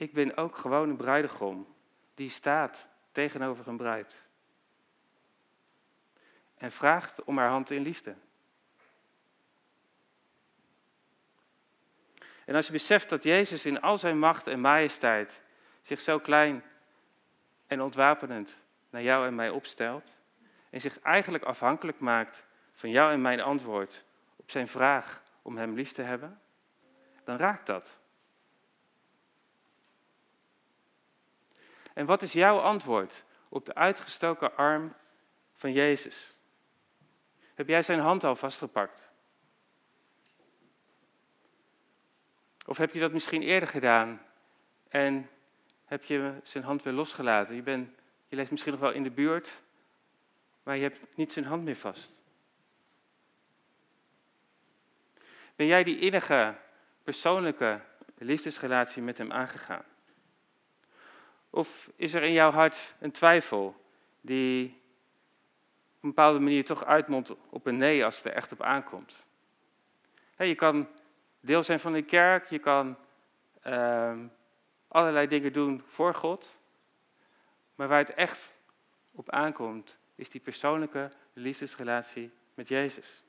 Ik 0.01 0.13
ben 0.13 0.38
ook 0.38 0.55
gewoon 0.55 0.89
een 0.89 0.96
bruidegom 0.96 1.75
die 2.13 2.29
staat 2.29 2.89
tegenover 3.12 3.67
een 3.67 3.77
bruid. 3.77 4.27
En 6.58 6.72
vraagt 6.72 7.24
om 7.24 7.38
haar 7.38 7.50
hand 7.50 7.70
in 7.70 7.81
liefde. 7.81 8.15
En 12.46 12.55
als 12.55 12.65
je 12.65 12.72
beseft 12.72 13.10
dat 13.10 13.24
Jezus 13.24 13.65
in 13.65 13.81
al 13.81 13.98
zijn 13.98 14.20
macht 14.20 14.48
en 14.48 14.60
majesteit 14.60 15.41
zich 15.81 16.00
zo 16.00 16.20
klein 16.20 16.63
en 17.67 17.81
ontwapenend 17.81 18.63
naar 18.89 19.03
jou 19.03 19.27
en 19.27 19.36
mij 19.36 19.50
opstelt 19.50 20.22
en 20.70 20.81
zich 20.81 21.00
eigenlijk 21.00 21.43
afhankelijk 21.43 22.00
maakt 22.00 22.48
van 22.74 22.89
jou 22.89 23.12
en 23.12 23.22
mijn 23.22 23.41
antwoord 23.41 24.05
op 24.36 24.51
zijn 24.51 24.67
vraag 24.67 25.24
om 25.41 25.58
hem 25.58 25.74
lief 25.74 25.91
te 25.91 26.01
hebben, 26.01 26.41
dan 27.24 27.38
raakt 27.38 27.65
dat. 27.65 28.00
En 31.93 32.05
wat 32.05 32.21
is 32.21 32.33
jouw 32.33 32.60
antwoord 32.60 33.25
op 33.50 33.65
de 33.65 33.75
uitgestoken 33.75 34.55
arm 34.57 34.93
van 35.53 35.71
Jezus? 35.71 36.39
Heb 37.53 37.67
jij 37.67 37.81
zijn 37.81 38.00
hand 38.00 38.24
al 38.24 38.36
vastgepakt? 38.36 39.12
Of 42.65 42.77
heb 42.77 42.93
je 42.93 43.00
dat 43.00 43.12
misschien 43.12 43.41
eerder 43.41 43.69
gedaan 43.69 44.21
en 44.88 45.29
heb 45.86 46.03
je 46.03 46.39
zijn 46.43 46.63
hand 46.63 46.83
weer 46.83 46.93
losgelaten? 46.93 47.55
Je, 47.55 47.62
bent, 47.62 47.89
je 48.27 48.36
leeft 48.36 48.51
misschien 48.51 48.71
nog 48.71 48.81
wel 48.81 48.91
in 48.91 49.03
de 49.03 49.12
buurt, 49.12 49.62
maar 50.63 50.75
je 50.75 50.81
hebt 50.83 51.15
niet 51.15 51.33
zijn 51.33 51.45
hand 51.45 51.63
meer 51.63 51.75
vast. 51.75 52.21
Ben 55.55 55.65
jij 55.65 55.83
die 55.83 56.00
innige, 56.00 56.57
persoonlijke 57.03 57.81
liefdesrelatie 58.17 59.01
met 59.01 59.17
hem 59.17 59.31
aangegaan? 59.31 59.83
Of 61.51 61.91
is 61.96 62.13
er 62.13 62.24
in 62.24 62.34
jouw 62.34 62.51
hart 62.51 62.96
een 63.00 63.12
twijfel 63.12 63.75
die 64.22 64.65
op 65.98 66.03
een 66.03 66.10
bepaalde 66.10 66.39
manier 66.39 66.65
toch 66.65 66.86
uitmondt 66.86 67.36
op 67.50 67.65
een 67.65 67.77
nee 67.77 68.05
als 68.05 68.17
het 68.17 68.25
er 68.25 68.34
echt 68.34 68.51
op 68.51 68.62
aankomt? 68.62 69.25
je 70.38 70.55
kan 70.55 70.88
deel 71.39 71.63
zijn 71.63 71.79
van 71.79 71.93
de 71.93 72.01
kerk, 72.01 72.46
je 72.46 72.60
kan 72.60 72.98
ehm, 73.62 74.27
allerlei 74.88 75.27
dingen 75.27 75.53
doen 75.53 75.84
voor 75.86 76.15
God, 76.15 76.62
maar 77.75 77.88
waar 77.88 77.98
het 77.98 78.13
echt 78.13 78.60
op 79.12 79.29
aankomt, 79.29 79.98
is 80.15 80.29
die 80.29 80.41
persoonlijke 80.41 81.12
liefdesrelatie 81.34 82.31
met 82.53 82.67
Jezus. 82.67 83.24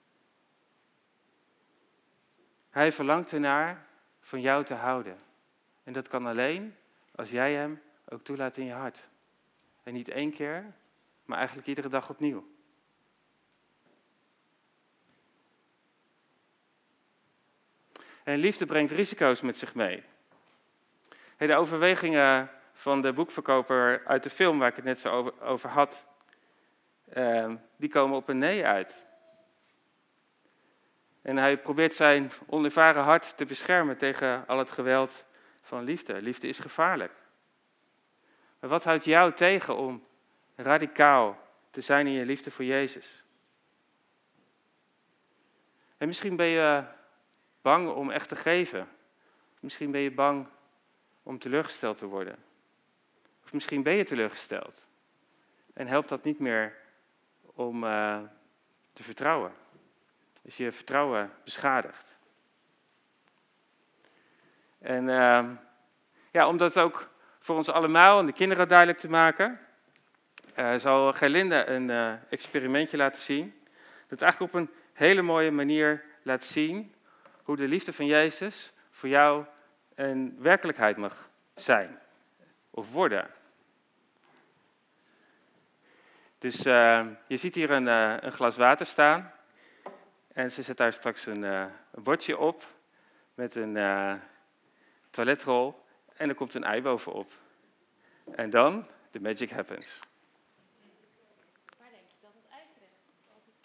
Hij 2.71 2.93
verlangt 2.93 3.33
ernaar 3.33 3.87
van 4.21 4.41
jou 4.41 4.65
te 4.65 4.75
houden. 4.75 5.19
En 5.85 5.93
dat 5.93 6.09
kan 6.09 6.27
alleen 6.27 6.77
als 7.15 7.31
jij 7.31 7.53
hem 7.55 7.81
ook 8.13 8.25
toelaat 8.25 8.57
in 8.57 8.65
je 8.65 8.73
hart. 8.73 9.09
En 9.83 9.93
niet 9.93 10.09
één 10.09 10.33
keer, 10.33 10.65
maar 11.25 11.39
eigenlijk 11.39 11.69
iedere 11.69 11.89
dag 11.89 12.11
opnieuw. 12.11 12.51
En 18.25 18.39
liefde 18.39 18.67
brengt 18.67 18.93
risico's 18.93 19.41
met 19.41 19.59
zich 19.59 19.75
mee. 19.75 20.03
De 21.37 21.55
overwegingen 21.55 22.51
van 22.73 23.03
de 23.03 23.13
boekverkoper 23.13 24.07
uit 24.07 24.23
de 24.23 24.31
film 24.31 24.59
waar 24.59 24.69
ik 24.69 24.77
het 24.77 24.85
net 24.85 25.01
zo 25.01 25.35
over, 25.41 25.71
had, 25.71 26.07
ehm, 27.09 27.57
die 27.77 27.89
komen 27.89 28.17
op 28.17 28.29
een 28.29 28.39
nee 28.39 28.67
uit. 28.67 29.07
En 31.23 31.37
hij 31.37 31.59
probeert 31.59 31.95
zijn 31.95 32.33
onervaren 32.47 33.03
hart 33.03 33.37
te 33.37 33.45
beschermen 33.45 33.97
tegen 33.97 34.47
al 34.47 34.59
het 34.59 34.71
geweld 34.71 35.27
van 35.63 35.85
liefde. 35.85 36.23
Liefde 36.23 36.49
is 36.49 36.59
gevaarlijk. 36.59 37.22
Maar 38.63 38.71
wat 38.71 38.85
houdt 38.85 39.05
jou 39.05 39.33
tegen 39.33 39.77
om 39.77 40.07
radicaal 40.57 41.39
te 41.71 41.81
zijn 41.81 42.07
in 42.07 42.13
je 42.13 42.25
liefde 42.25 42.51
voor 42.51 42.65
Jezus? 42.65 43.25
En 45.97 46.07
misschien 46.07 46.37
ben 46.37 46.47
je 46.47 46.85
bang 47.63 47.91
om 47.91 48.11
echt 48.11 48.29
te 48.29 48.37
geven. 48.37 48.89
Misschien 49.61 49.91
ben 49.91 50.01
je 50.01 50.11
bang 50.11 50.47
om 51.23 51.39
teleurgesteld 51.39 51.99
te 51.99 52.07
worden. 52.07 52.37
Of 53.45 53.53
misschien 53.53 53.83
ben 53.83 53.95
je 53.95 54.05
teleurgesteld. 54.05 54.89
En 55.73 55.87
helpt 55.87 56.09
dat 56.09 56.25
niet 56.25 56.39
meer 56.39 56.77
om 57.41 57.85
uh, 57.85 58.21
te 58.93 59.03
vertrouwen. 59.03 59.53
Is 60.43 60.57
je 60.57 60.73
vertrouwen 60.73 61.33
beschadigd. 61.45 62.19
En 64.79 65.09
uh, 65.09 65.51
ja, 66.31 66.49
om 66.49 66.57
dat 66.57 66.79
ook 66.79 67.12
voor 67.43 67.57
ons 67.57 67.69
allemaal 67.69 68.19
en 68.19 68.27
de 68.27 68.33
kinderen 68.33 68.69
duidelijk 68.69 68.99
te 68.99 69.09
maken, 69.09 69.61
uh, 70.59 70.75
zal 70.77 71.13
Gerlinde 71.13 71.67
een 71.67 71.89
uh, 71.89 72.13
experimentje 72.29 72.97
laten 72.97 73.23
zien. 73.23 73.63
Dat 74.09 74.23
eigenlijk 74.23 74.53
op 74.53 74.61
een 74.61 74.71
hele 74.93 75.23
mooie 75.23 75.51
manier 75.51 76.05
laat 76.23 76.45
zien 76.45 76.95
hoe 77.43 77.57
de 77.57 77.69
liefde 77.69 77.93
van 77.93 78.07
Jezus 78.07 78.73
voor 78.91 79.09
jou 79.09 79.45
een 79.95 80.37
werkelijkheid 80.39 80.97
mag 80.97 81.29
zijn 81.55 81.99
of 82.71 82.93
worden. 82.93 83.31
Dus 86.39 86.67
uh, 86.67 87.07
je 87.27 87.37
ziet 87.37 87.55
hier 87.55 87.71
een, 87.71 87.87
een, 87.87 88.33
glas 88.33 88.57
water 88.57 88.87
staan. 88.87 89.33
En 90.33 90.51
ze 90.51 90.63
zet 90.63 90.77
daar 90.77 90.93
straks 90.93 91.27
een, 91.27 91.43
een 91.43 92.03
bordje 92.03 92.39
op 92.39 92.65
met 93.35 93.55
een 93.55 93.79
toiletrol. 95.11 95.82
En 96.17 96.29
er 96.29 96.35
komt 96.35 96.55
een 96.55 96.65
ei 96.65 96.83
bovenop. 96.83 97.33
En 98.35 98.51
dan, 98.51 98.87
the 99.11 99.21
magic 99.21 99.51
happens. 99.51 99.99
Waar 101.79 101.91
denk 101.91 102.09
je 102.09 102.17
dat 102.21 102.31
het 102.35 102.53
als 103.35 103.43
ik? 103.47 103.63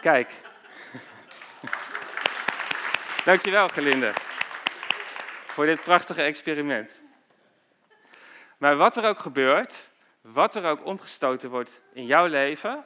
Kijk. 0.00 0.40
Dankjewel, 3.24 3.68
Gelinde. 3.68 4.12
Voor 5.46 5.66
dit 5.66 5.82
prachtige 5.82 6.22
experiment. 6.22 7.02
Maar 8.58 8.76
wat 8.76 8.96
er 8.96 9.04
ook 9.04 9.18
gebeurt, 9.18 9.90
wat 10.20 10.54
er 10.54 10.64
ook 10.64 10.84
omgestoten 10.84 11.50
wordt 11.50 11.80
in 11.92 12.06
jouw 12.06 12.26
leven, 12.26 12.84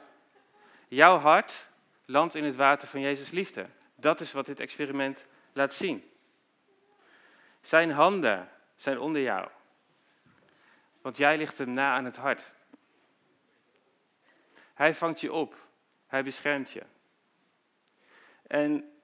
jouw 0.87 1.17
hart 1.17 1.69
landt 2.05 2.35
in 2.35 2.43
het 2.43 2.55
water 2.55 2.87
van 2.87 2.99
Jezus 2.99 3.31
liefde. 3.31 3.65
Dat 3.95 4.19
is 4.19 4.31
wat 4.31 4.45
dit 4.45 4.59
experiment 4.59 5.25
laat 5.55 5.73
zien. 5.73 6.11
Zijn 7.61 7.91
handen 7.91 8.49
zijn 8.75 8.99
onder 8.99 9.21
jou. 9.21 9.49
Want 11.01 11.17
jij 11.17 11.37
ligt 11.37 11.57
hem 11.57 11.73
na 11.73 11.93
aan 11.95 12.05
het 12.05 12.15
hart. 12.15 12.51
Hij 14.73 14.95
vangt 14.95 15.21
je 15.21 15.33
op. 15.33 15.67
Hij 16.07 16.23
beschermt 16.23 16.71
je. 16.71 16.83
En 18.47 18.99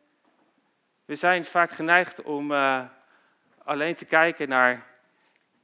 we 1.06 1.16
zijn 1.16 1.46
vaak 1.46 1.72
geneigd 1.72 2.22
om 2.22 2.52
uh, 2.52 2.86
alleen 3.64 3.96
te 3.96 4.06
kijken 4.06 4.50
naar 4.50 4.88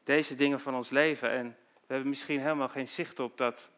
deze 0.03 0.35
dingen 0.35 0.59
van 0.59 0.75
ons 0.75 0.89
leven. 0.89 1.29
En 1.29 1.47
we 1.73 1.93
hebben 1.93 2.09
misschien 2.09 2.39
helemaal 2.39 2.69
geen 2.69 2.87
zicht 2.87 3.19
op 3.19 3.37
dat 3.37 3.69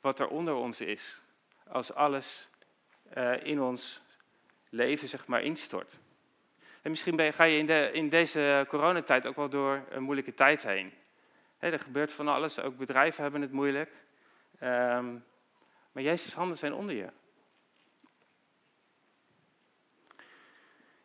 wat 0.00 0.18
er 0.18 0.28
onder 0.28 0.54
ons 0.54 0.80
is. 0.80 1.20
Als 1.68 1.94
alles 1.94 2.48
uh, 3.16 3.44
in 3.44 3.60
ons 3.60 4.02
leven 4.70 5.08
zeg 5.08 5.26
maar 5.26 5.42
instort. 5.42 5.98
En 6.82 6.90
misschien 6.90 7.16
je, 7.16 7.32
ga 7.32 7.44
je 7.44 7.58
in, 7.58 7.66
de, 7.66 7.90
in 7.92 8.08
deze 8.08 8.64
coronatijd 8.68 9.26
ook 9.26 9.36
wel 9.36 9.48
door 9.48 9.84
een 9.88 10.02
moeilijke 10.02 10.34
tijd 10.34 10.62
heen. 10.62 10.92
er 11.58 11.80
gebeurt 11.80 12.12
van 12.12 12.28
alles, 12.28 12.60
ook 12.60 12.76
bedrijven 12.76 13.22
hebben 13.22 13.40
het 13.40 13.52
moeilijk. 13.52 13.90
Um, 14.62 15.24
maar 15.92 16.02
Jezus' 16.02 16.34
handen 16.34 16.56
zijn 16.56 16.72
onder 16.72 16.94
je. 16.94 17.08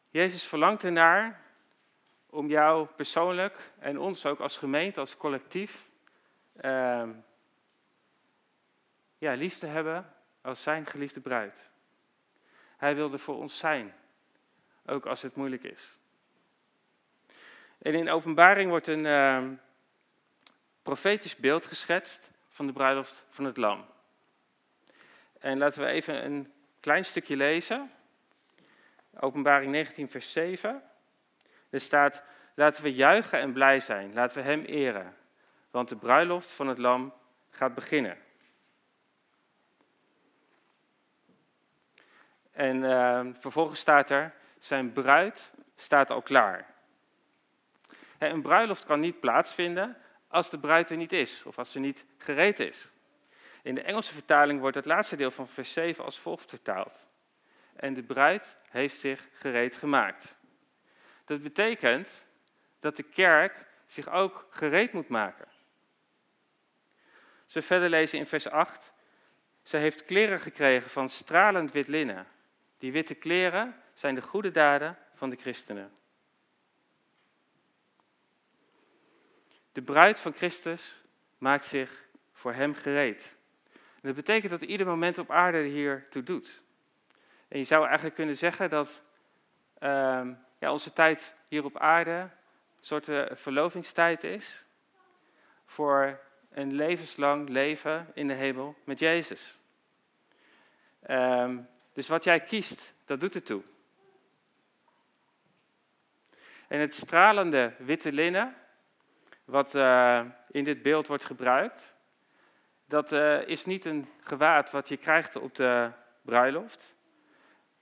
Jezus 0.10 0.44
verlangt 0.44 0.84
ernaar 0.84 1.42
om 2.30 2.50
jou 2.50 2.88
persoonlijk 2.88 3.72
en 3.80 4.00
ons 4.00 4.26
ook 4.26 4.40
als 4.40 4.58
gemeente, 4.58 5.00
als 5.00 5.18
collectief, 5.18 5.90
uh, 6.62 7.10
ja, 9.18 9.34
lief 9.34 9.58
te 9.58 9.66
hebben 9.66 10.14
als 10.42 10.62
zijn 10.62 10.86
geliefde 10.86 11.22
bruid. 11.22 11.72
Hij 12.78 12.96
wilde 12.96 13.18
voor 13.18 13.36
ons 13.38 13.58
zijn, 13.58 13.94
ook 14.86 15.06
als 15.06 15.22
het 15.22 15.36
moeilijk 15.36 15.64
is. 15.64 15.98
En 17.78 17.94
in 17.94 18.10
openbaring 18.10 18.70
wordt 18.70 18.88
een 18.88 19.06
uh, 19.06 19.44
profetisch 20.84 21.36
beeld 21.36 21.66
geschetst 21.66 22.32
van 22.50 22.68
de 22.68 22.74
bruiloft 22.74 23.26
van 23.30 23.46
het 23.46 23.58
lam. 23.58 23.86
En 25.40 25.58
laten 25.58 25.82
we 25.82 25.88
even 25.88 26.26
een 26.26 26.54
klein 26.80 27.06
stukje 27.06 27.36
lezen. 27.36 27.92
Openbaring 29.20 29.72
19, 29.72 30.10
vers 30.10 30.32
7. 30.32 30.84
Er 31.70 31.82
staat, 31.82 32.24
laten 32.54 32.84
we 32.84 32.94
juichen 32.94 33.40
en 33.40 33.54
blij 33.54 33.80
zijn, 33.80 34.14
laten 34.14 34.38
we 34.38 34.44
Hem 34.44 34.64
eren, 34.64 35.16
want 35.72 35.90
de 35.90 35.96
bruiloft 35.96 36.52
van 36.52 36.68
het 36.68 36.78
lam 36.78 37.14
gaat 37.50 37.76
beginnen. 37.76 38.18
En 42.56 42.84
uh, 42.84 43.22
vervolgens 43.34 43.80
staat 43.80 44.10
er, 44.10 44.34
zijn 44.60 44.92
bruid 44.92 45.52
staat 45.76 46.10
al 46.10 46.22
klaar. 46.22 46.66
Een 48.18 48.42
bruiloft 48.42 48.86
kan 48.86 49.00
niet 49.00 49.20
plaatsvinden 49.20 49.98
als 50.28 50.50
de 50.50 50.60
bruid 50.60 50.90
er 50.90 50.98
niet 50.98 51.12
is, 51.12 51.44
of 51.44 51.58
als 51.58 51.72
ze 51.72 51.80
niet 51.80 52.06
gereed 52.18 52.60
is. 52.60 52.92
In 53.62 53.76
de 53.76 53.82
Engelse 53.82 54.14
vertaling 54.14 54.60
wordt 54.60 54.76
het 54.76 54.86
laatste 54.86 55.16
deel 55.16 55.32
van 55.32 55.48
vers 55.48 55.74
7 55.74 56.04
als 56.04 56.20
volgt 56.20 56.50
vertaald. 56.50 57.10
En 57.76 57.94
de 57.94 58.04
bruid 58.04 58.56
heeft 58.70 59.00
zich 59.00 59.28
gereed 59.34 59.78
gemaakt. 59.78 60.38
Dat 61.26 61.42
betekent 61.42 62.28
dat 62.80 62.96
de 62.96 63.04
kerk 63.04 63.66
zich 63.86 64.10
ook 64.10 64.48
gereed 64.50 64.94
moet 64.94 65.08
maken. 65.08 65.48
Zo 67.46 67.62
verder 67.62 67.90
lezen 67.90 68.20
in 68.20 68.26
vers 68.26 68.50
8. 68.50 68.94
Ze 69.64 69.78
heeft 69.78 70.06
kleren 70.06 70.40
gekregen 70.40 70.90
van 70.90 71.10
stralend 71.10 71.72
wit 71.72 71.88
linnen. 71.88 72.28
Die 72.86 72.94
witte 72.94 73.16
kleren 73.16 73.76
zijn 73.94 74.16
de 74.16 74.22
goede 74.22 74.52
daden 74.52 74.98
van 75.14 75.30
de 75.30 75.36
christenen. 75.36 75.92
De 79.72 79.82
bruid 79.82 80.20
van 80.20 80.34
Christus 80.34 81.02
maakt 81.38 81.66
zich 81.66 82.06
voor 82.34 82.54
hem 82.54 82.74
gereed. 82.74 83.38
Dat 84.02 84.16
betekent 84.16 84.52
dat 84.52 84.62
ieder 84.62 84.88
moment 84.88 85.18
op 85.18 85.32
aarde 85.32 85.62
hier 85.62 86.10
toe 86.10 86.24
doet. 86.24 86.62
En 87.48 87.58
je 87.58 87.64
zou 87.64 87.86
eigenlijk 87.86 88.16
kunnen 88.16 88.38
zeggen 88.38 88.70
dat 88.70 89.02
uh, 89.80 90.28
ja, 90.60 90.72
onze 90.72 90.94
tijd 90.94 91.36
hier 91.48 91.64
op 91.64 91.78
aarde 91.78 92.12
een 92.12 92.30
soort 92.82 93.08
uh, 93.08 93.26
verlovingstijd 93.32 94.24
is 94.24 94.66
voor 95.66 96.20
een 96.50 96.74
levenslang 96.74 97.50
leven 97.50 98.12
in 98.14 98.28
de 98.28 98.34
hemel 98.34 98.76
met 98.84 99.00
Jezus. 99.00 99.60
Um, 101.10 101.74
dus 101.96 102.08
wat 102.08 102.24
jij 102.24 102.40
kiest, 102.40 102.94
dat 103.06 103.20
doet 103.20 103.36
ertoe. 103.36 103.62
En 106.68 106.80
het 106.80 106.96
stralende 106.96 107.74
witte 107.78 108.12
linnen, 108.12 108.56
wat 109.46 109.76
uh, 109.76 110.26
in 110.52 110.64
dit 110.64 110.82
beeld 110.82 111.08
wordt 111.08 111.26
gebruikt, 111.26 111.94
dat 112.86 113.12
uh, 113.12 113.48
is 113.48 113.66
niet 113.66 113.86
een 113.86 114.10
gewaad 114.20 114.72
wat 114.72 114.90
je 114.90 114.98
krijgt 114.98 115.36
op 115.36 115.56
de 115.56 115.92
bruiloft, 116.22 116.96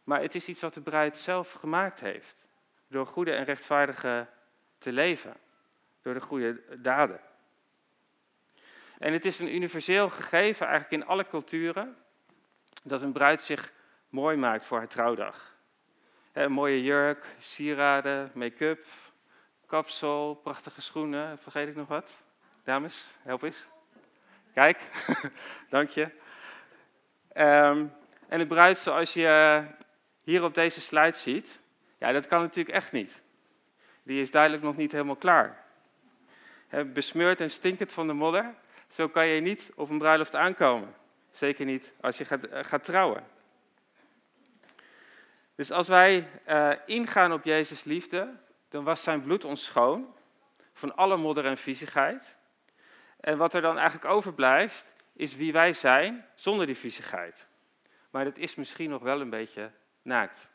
maar 0.03 0.21
het 0.21 0.35
is 0.35 0.47
iets 0.47 0.61
wat 0.61 0.73
de 0.73 0.81
bruid 0.81 1.17
zelf 1.17 1.51
gemaakt 1.51 1.99
heeft 1.99 2.47
door 2.87 3.07
goede 3.07 3.31
en 3.31 3.43
rechtvaardige 3.43 4.27
te 4.77 4.91
leven, 4.91 5.37
door 6.01 6.13
de 6.13 6.21
goede 6.21 6.61
daden. 6.81 7.19
En 8.99 9.13
het 9.13 9.25
is 9.25 9.39
een 9.39 9.55
universeel 9.55 10.09
gegeven, 10.09 10.67
eigenlijk 10.67 11.03
in 11.03 11.09
alle 11.09 11.27
culturen, 11.27 11.97
dat 12.83 13.01
een 13.01 13.11
bruid 13.11 13.41
zich 13.41 13.71
mooi 14.13 14.37
maakt 14.37 14.65
voor 14.65 14.77
haar 14.77 14.87
trouwdag. 14.87 15.55
Mooie 16.47 16.83
jurk, 16.83 17.35
sieraden, 17.37 18.31
make-up, 18.33 18.85
kapsel, 19.65 20.39
prachtige 20.43 20.81
schoenen. 20.81 21.39
Vergeet 21.39 21.67
ik 21.67 21.75
nog 21.75 21.87
wat? 21.87 22.23
Dames, 22.63 23.15
help 23.21 23.41
eens. 23.41 23.69
Kijk, 24.53 24.89
dank 25.69 25.89
je. 25.89 26.01
Um, 27.37 27.93
en 28.27 28.39
de 28.39 28.47
bruid 28.47 28.77
zoals 28.77 29.13
je 29.13 29.63
hier 30.23 30.43
op 30.43 30.53
deze 30.53 30.81
slide 30.81 31.17
ziet, 31.17 31.61
ja, 31.97 32.11
dat 32.11 32.27
kan 32.27 32.41
natuurlijk 32.41 32.75
echt 32.75 32.91
niet. 32.91 33.21
Die 34.03 34.21
is 34.21 34.31
duidelijk 34.31 34.63
nog 34.63 34.77
niet 34.77 34.91
helemaal 34.91 35.15
klaar. 35.15 35.65
besmeurd 36.85 37.39
en 37.41 37.49
stinkend 37.49 37.93
van 37.93 38.07
de 38.07 38.13
modder, 38.13 38.53
zo 38.87 39.07
kan 39.07 39.27
je 39.27 39.41
niet 39.41 39.71
op 39.75 39.89
een 39.89 39.97
bruiloft 39.97 40.35
aankomen. 40.35 40.93
Zeker 41.31 41.65
niet 41.65 41.93
als 42.01 42.17
je 42.17 42.25
gaat, 42.25 42.43
eh, 42.43 42.63
gaat 42.63 42.83
trouwen. 42.83 43.32
Dus 45.63 45.71
als 45.71 45.87
wij 45.87 46.29
uh, 46.47 46.71
ingaan 46.85 47.33
op 47.33 47.43
Jezus' 47.43 47.83
liefde, 47.83 48.33
dan 48.69 48.83
was 48.83 49.03
zijn 49.03 49.21
bloed 49.21 49.45
ons 49.45 49.65
schoon 49.65 50.15
van 50.73 50.95
alle 50.95 51.17
modder 51.17 51.45
en 51.45 51.57
viezigheid. 51.57 52.37
En 53.19 53.37
wat 53.37 53.53
er 53.53 53.61
dan 53.61 53.77
eigenlijk 53.77 54.05
overblijft, 54.13 54.93
is 55.13 55.35
wie 55.35 55.53
wij 55.53 55.73
zijn 55.73 56.25
zonder 56.35 56.65
die 56.65 56.77
viezigheid. 56.77 57.47
Maar 58.09 58.23
dat 58.23 58.37
is 58.37 58.55
misschien 58.55 58.89
nog 58.89 59.01
wel 59.01 59.21
een 59.21 59.29
beetje 59.29 59.71
naakt. 60.01 60.49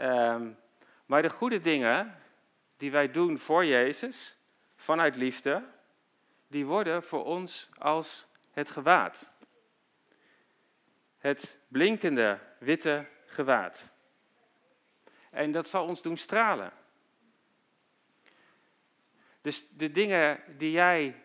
Um, 0.00 0.58
maar 1.06 1.22
de 1.22 1.30
goede 1.30 1.60
dingen 1.60 2.18
die 2.76 2.90
wij 2.90 3.10
doen 3.10 3.38
voor 3.38 3.64
Jezus, 3.64 4.36
vanuit 4.76 5.16
liefde, 5.16 5.64
die 6.48 6.66
worden 6.66 7.02
voor 7.02 7.24
ons 7.24 7.68
als 7.78 8.26
het 8.52 8.70
gewaad. 8.70 9.32
Het 11.18 11.60
blinkende 11.68 12.38
witte 12.58 13.08
gewaad. 13.26 13.91
En 15.32 15.52
dat 15.52 15.68
zal 15.68 15.86
ons 15.86 16.02
doen 16.02 16.16
stralen. 16.16 16.72
Dus 19.40 19.64
de 19.68 19.90
dingen 19.90 20.42
die 20.56 20.70
jij 20.70 21.22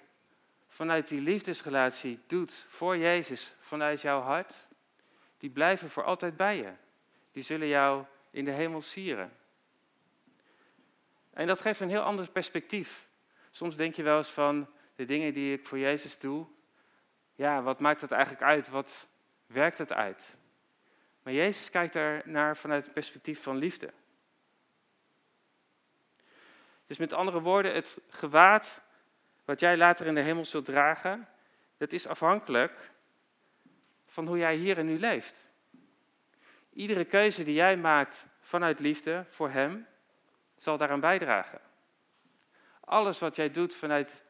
vanuit 0.67 1.07
die 1.07 1.21
liefdesrelatie 1.21 2.19
doet 2.27 2.65
voor 2.67 2.97
Jezus, 2.97 3.55
vanuit 3.59 4.01
jouw 4.01 4.21
hart, 4.21 4.67
die 5.37 5.49
blijven 5.49 5.89
voor 5.89 6.03
altijd 6.03 6.37
bij 6.37 6.57
je. 6.57 6.71
Die 7.31 7.43
zullen 7.43 7.67
jou 7.67 8.05
in 8.31 8.45
de 8.45 8.51
hemel 8.51 8.81
sieren. 8.81 9.37
En 11.33 11.47
dat 11.47 11.59
geeft 11.59 11.79
een 11.79 11.89
heel 11.89 12.01
ander 12.01 12.31
perspectief. 12.31 13.07
Soms 13.51 13.75
denk 13.75 13.95
je 13.95 14.03
wel 14.03 14.17
eens 14.17 14.31
van 14.31 14.67
de 14.95 15.05
dingen 15.05 15.33
die 15.33 15.53
ik 15.53 15.65
voor 15.65 15.77
Jezus 15.77 16.19
doe, 16.19 16.47
ja, 17.35 17.61
wat 17.61 17.79
maakt 17.79 18.01
dat 18.01 18.11
eigenlijk 18.11 18.43
uit? 18.43 18.69
Wat 18.69 19.07
werkt 19.45 19.77
het 19.77 19.93
uit? 19.93 20.36
Maar 21.27 21.35
Jezus 21.35 21.69
kijkt 21.69 21.95
er 21.95 22.21
naar 22.25 22.57
vanuit 22.57 22.83
het 22.83 22.93
perspectief 22.93 23.41
van 23.43 23.57
liefde. 23.57 23.93
Dus 26.85 26.97
met 26.97 27.13
andere 27.13 27.41
woorden, 27.41 27.73
het 27.73 28.01
gewaad 28.09 28.81
wat 29.45 29.59
jij 29.59 29.77
later 29.77 30.07
in 30.07 30.15
de 30.15 30.21
hemel 30.21 30.45
zult 30.45 30.65
dragen, 30.65 31.27
dat 31.77 31.91
is 31.91 32.07
afhankelijk 32.07 32.91
van 34.05 34.27
hoe 34.27 34.37
jij 34.37 34.55
hier 34.55 34.77
en 34.77 34.85
nu 34.85 34.99
leeft. 34.99 35.51
Iedere 36.73 37.05
keuze 37.05 37.43
die 37.43 37.55
jij 37.55 37.77
maakt 37.77 38.27
vanuit 38.41 38.79
liefde 38.79 39.25
voor 39.29 39.49
Hem, 39.49 39.87
zal 40.57 40.77
daaraan 40.77 40.99
bijdragen. 40.99 41.61
Alles 42.79 43.19
wat 43.19 43.35
jij 43.35 43.51
doet 43.51 43.75
vanuit 43.75 44.23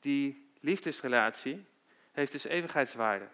die 0.00 0.50
liefdesrelatie, 0.60 1.66
heeft 2.12 2.32
dus 2.32 2.44
eeuwigheidswaarde. 2.44 3.28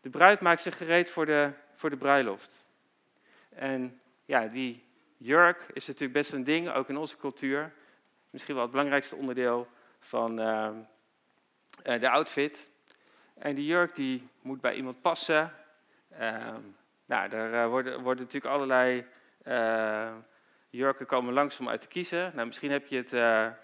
De 0.00 0.10
bruid 0.10 0.40
maakt 0.40 0.60
zich 0.60 0.76
gereed 0.76 1.10
voor 1.10 1.26
de, 1.26 1.50
voor 1.74 1.90
de 1.90 1.96
bruiloft. 1.96 2.68
En 3.48 4.00
ja, 4.24 4.46
die 4.46 4.84
jurk 5.16 5.66
is 5.72 5.86
natuurlijk 5.86 6.12
best 6.12 6.32
een 6.32 6.44
ding, 6.44 6.70
ook 6.70 6.88
in 6.88 6.96
onze 6.96 7.16
cultuur. 7.16 7.72
Misschien 8.30 8.54
wel 8.54 8.62
het 8.62 8.72
belangrijkste 8.72 9.16
onderdeel 9.16 9.68
van 9.98 10.40
uh, 10.40 10.70
de 11.82 12.10
outfit. 12.10 12.70
En 13.34 13.54
die 13.54 13.66
jurk 13.66 13.94
die 13.94 14.28
moet 14.42 14.60
bij 14.60 14.74
iemand 14.74 15.00
passen. 15.00 15.52
Uh, 16.12 16.54
nou, 17.04 17.30
er 17.30 17.52
uh, 17.52 17.66
worden, 17.66 18.00
worden, 18.00 18.24
natuurlijk 18.24 18.54
allerlei 18.54 19.06
jurken 20.70 21.06
komen 21.06 21.32
langs 21.32 21.58
om 21.58 21.68
uit 21.68 21.80
te 21.80 21.88
kiezen. 21.88 22.32
Nou, 22.34 22.46
misschien 22.46 22.70
heb 22.70 22.86
je 22.86 22.96
het 22.96 23.54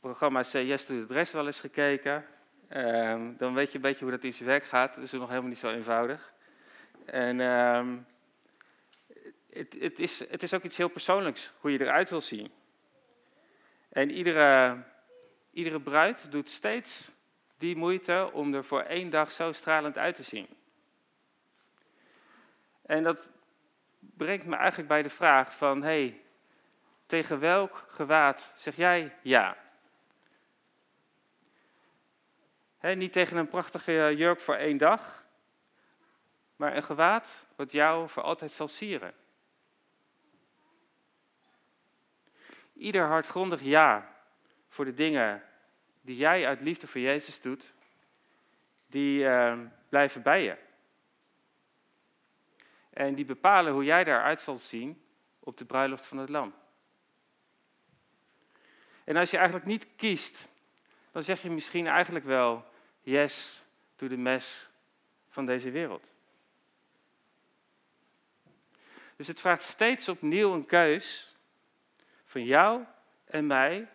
programma 0.00 0.42
Say 0.42 0.64
Yes 0.64 0.84
Dress 1.08 1.32
wel 1.32 1.46
eens 1.46 1.60
gekeken. 1.60 2.24
Um, 2.76 3.36
dan 3.36 3.54
weet 3.54 3.68
je 3.68 3.74
een 3.76 3.82
beetje 3.82 4.04
hoe 4.04 4.10
dat 4.10 4.24
in 4.24 4.32
zijn 4.32 4.48
werk 4.48 4.64
gaat. 4.64 4.94
Dat 4.94 5.04
is 5.04 5.12
nog 5.12 5.28
helemaal 5.28 5.48
niet 5.48 5.58
zo 5.58 5.70
eenvoudig. 5.70 6.32
En 7.04 7.40
um, 7.40 8.06
het, 9.50 9.76
het, 9.80 9.98
is, 9.98 10.18
het 10.18 10.42
is 10.42 10.54
ook 10.54 10.62
iets 10.62 10.76
heel 10.76 10.88
persoonlijks, 10.88 11.52
hoe 11.60 11.72
je 11.72 11.80
eruit 11.80 12.10
wil 12.10 12.20
zien. 12.20 12.50
En 13.88 14.10
iedere, 14.10 14.82
iedere 15.50 15.80
bruid 15.80 16.30
doet 16.30 16.50
steeds 16.50 17.10
die 17.58 17.76
moeite 17.76 18.30
om 18.32 18.54
er 18.54 18.64
voor 18.64 18.82
één 18.82 19.10
dag 19.10 19.32
zo 19.32 19.52
stralend 19.52 19.98
uit 19.98 20.14
te 20.14 20.22
zien. 20.22 20.48
En 22.82 23.02
dat 23.02 23.30
brengt 23.98 24.46
me 24.46 24.56
eigenlijk 24.56 24.88
bij 24.88 25.02
de 25.02 25.10
vraag 25.10 25.56
van, 25.56 25.82
hey, 25.82 26.20
tegen 27.06 27.40
welk 27.40 27.86
gewaad 27.88 28.52
zeg 28.56 28.76
jij 28.76 29.14
ja? 29.22 29.56
Niet 32.80 33.12
tegen 33.12 33.36
een 33.36 33.48
prachtige 33.48 34.14
jurk 34.16 34.40
voor 34.40 34.54
één 34.54 34.76
dag, 34.76 35.26
maar 36.56 36.76
een 36.76 36.82
gewaad 36.82 37.46
wat 37.56 37.72
jou 37.72 38.08
voor 38.08 38.22
altijd 38.22 38.52
zal 38.52 38.68
sieren. 38.68 39.14
Ieder 42.72 43.06
hardgrondig 43.06 43.62
ja 43.62 44.16
voor 44.68 44.84
de 44.84 44.94
dingen 44.94 45.42
die 46.00 46.16
jij 46.16 46.46
uit 46.46 46.60
liefde 46.60 46.86
voor 46.86 47.00
Jezus 47.00 47.40
doet, 47.40 47.72
die 48.86 49.24
uh, 49.24 49.58
blijven 49.88 50.22
bij 50.22 50.42
je. 50.42 50.56
En 52.90 53.14
die 53.14 53.24
bepalen 53.24 53.72
hoe 53.72 53.84
jij 53.84 54.04
daaruit 54.04 54.40
zal 54.40 54.58
zien 54.58 55.02
op 55.38 55.56
de 55.56 55.64
bruiloft 55.64 56.06
van 56.06 56.18
het 56.18 56.28
lam. 56.28 56.54
En 59.04 59.16
als 59.16 59.30
je 59.30 59.36
eigenlijk 59.36 59.66
niet 59.66 59.86
kiest, 59.96 60.50
dan 61.12 61.22
zeg 61.24 61.42
je 61.42 61.50
misschien 61.50 61.86
eigenlijk 61.86 62.24
wel 62.24 62.64
yes 63.00 63.64
to 63.96 64.08
the 64.08 64.16
mess 64.16 64.70
van 65.28 65.46
deze 65.46 65.70
wereld. 65.70 66.14
Dus 69.16 69.26
het 69.26 69.40
vraagt 69.40 69.62
steeds 69.62 70.08
opnieuw 70.08 70.52
een 70.52 70.66
keus 70.66 71.36
van 72.24 72.44
jou 72.44 72.84
en 73.24 73.46
mij 73.46 73.88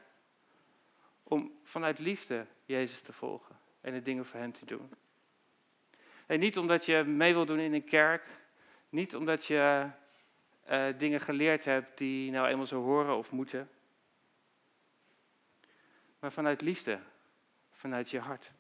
om 1.24 1.52
vanuit 1.64 2.00
liefde 2.00 2.46
Jezus 2.66 3.02
te 3.02 3.14
volgen 3.14 3.60
en 3.82 3.94
de 3.94 4.02
dingen 4.02 4.26
voor 4.26 4.40
Hem 4.40 4.52
te 4.52 4.66
doen. 4.66 4.92
En 6.26 6.40
niet 6.40 6.58
omdat 6.58 6.86
je 6.86 7.04
mee 7.04 7.34
wil 7.34 7.46
doen 7.46 7.60
in 7.60 7.74
een 7.74 7.84
kerk, 7.84 8.26
niet 8.90 9.16
omdat 9.16 9.46
je 9.46 9.90
uh, 10.70 10.86
dingen 10.98 11.20
geleerd 11.20 11.66
hebt 11.66 11.98
die 11.98 12.32
nou 12.32 12.48
eenmaal 12.48 12.68
zo 12.68 12.82
horen 12.82 13.18
of 13.18 13.32
moeten, 13.32 13.70
maar 16.24 16.32
vanuit 16.32 16.62
liefde, 16.62 17.00
vanuit 17.72 18.10
je 18.10 18.20
hart. 18.20 18.52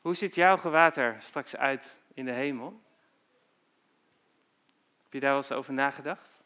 Hoe 0.00 0.14
ziet 0.14 0.34
jouw 0.34 0.56
gewaad 0.56 0.96
er 0.96 1.16
straks 1.20 1.56
uit 1.56 2.00
in 2.14 2.24
de 2.24 2.32
hemel? 2.32 2.82
Heb 5.02 5.12
je 5.12 5.20
daar 5.20 5.30
wel 5.30 5.38
eens 5.38 5.52
over 5.52 5.72
nagedacht? 5.72 6.44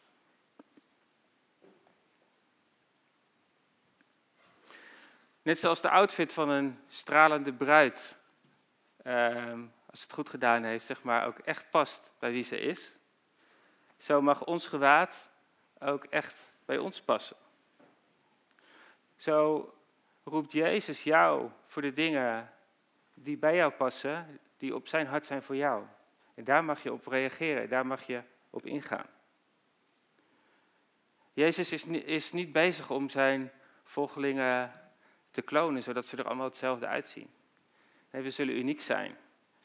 Net 5.42 5.58
zoals 5.58 5.80
de 5.80 5.90
outfit 5.90 6.32
van 6.32 6.48
een 6.48 6.78
stralende 6.86 7.52
bruid, 7.52 8.18
ehm, 9.02 9.64
als 9.86 10.02
het 10.02 10.12
goed 10.12 10.28
gedaan 10.28 10.62
heeft, 10.62 10.86
zeg 10.86 11.02
maar, 11.02 11.26
ook 11.26 11.38
echt 11.38 11.70
past 11.70 12.12
bij 12.18 12.30
wie 12.30 12.44
ze 12.44 12.60
is. 12.60 12.98
Zo 13.96 14.22
mag 14.22 14.44
ons 14.44 14.66
gewaad 14.66 15.30
ook 15.78 16.04
echt 16.04 16.50
bij 16.64 16.78
ons 16.78 17.00
passen. 17.00 17.41
Zo 19.22 19.74
roept 20.24 20.52
Jezus 20.52 21.02
jou 21.02 21.50
voor 21.66 21.82
de 21.82 21.92
dingen 21.92 22.52
die 23.14 23.36
bij 23.36 23.54
jou 23.54 23.72
passen, 23.72 24.40
die 24.56 24.74
op 24.74 24.88
zijn 24.88 25.06
hart 25.06 25.26
zijn 25.26 25.42
voor 25.42 25.56
jou. 25.56 25.84
En 26.34 26.44
daar 26.44 26.64
mag 26.64 26.82
je 26.82 26.92
op 26.92 27.06
reageren, 27.06 27.68
daar 27.68 27.86
mag 27.86 28.06
je 28.06 28.22
op 28.50 28.66
ingaan. 28.66 29.06
Jezus 31.32 31.72
is, 31.72 31.84
is 31.86 32.32
niet 32.32 32.52
bezig 32.52 32.90
om 32.90 33.08
zijn 33.08 33.52
volgelingen 33.84 34.72
te 35.30 35.42
klonen, 35.42 35.82
zodat 35.82 36.06
ze 36.06 36.16
er 36.16 36.26
allemaal 36.26 36.46
hetzelfde 36.46 36.86
uitzien. 36.86 37.30
Nee, 38.10 38.22
we 38.22 38.30
zullen 38.30 38.56
uniek 38.56 38.80
zijn. 38.80 39.16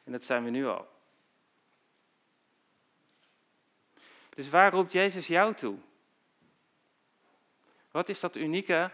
En 0.03 0.11
dat 0.11 0.23
zijn 0.23 0.43
we 0.43 0.49
nu 0.49 0.67
al. 0.67 0.87
Dus 4.29 4.49
waar 4.49 4.71
roept 4.71 4.91
Jezus 4.91 5.27
jou 5.27 5.53
toe? 5.53 5.77
Wat 7.91 8.09
is 8.09 8.19
dat 8.19 8.35
unieke 8.35 8.91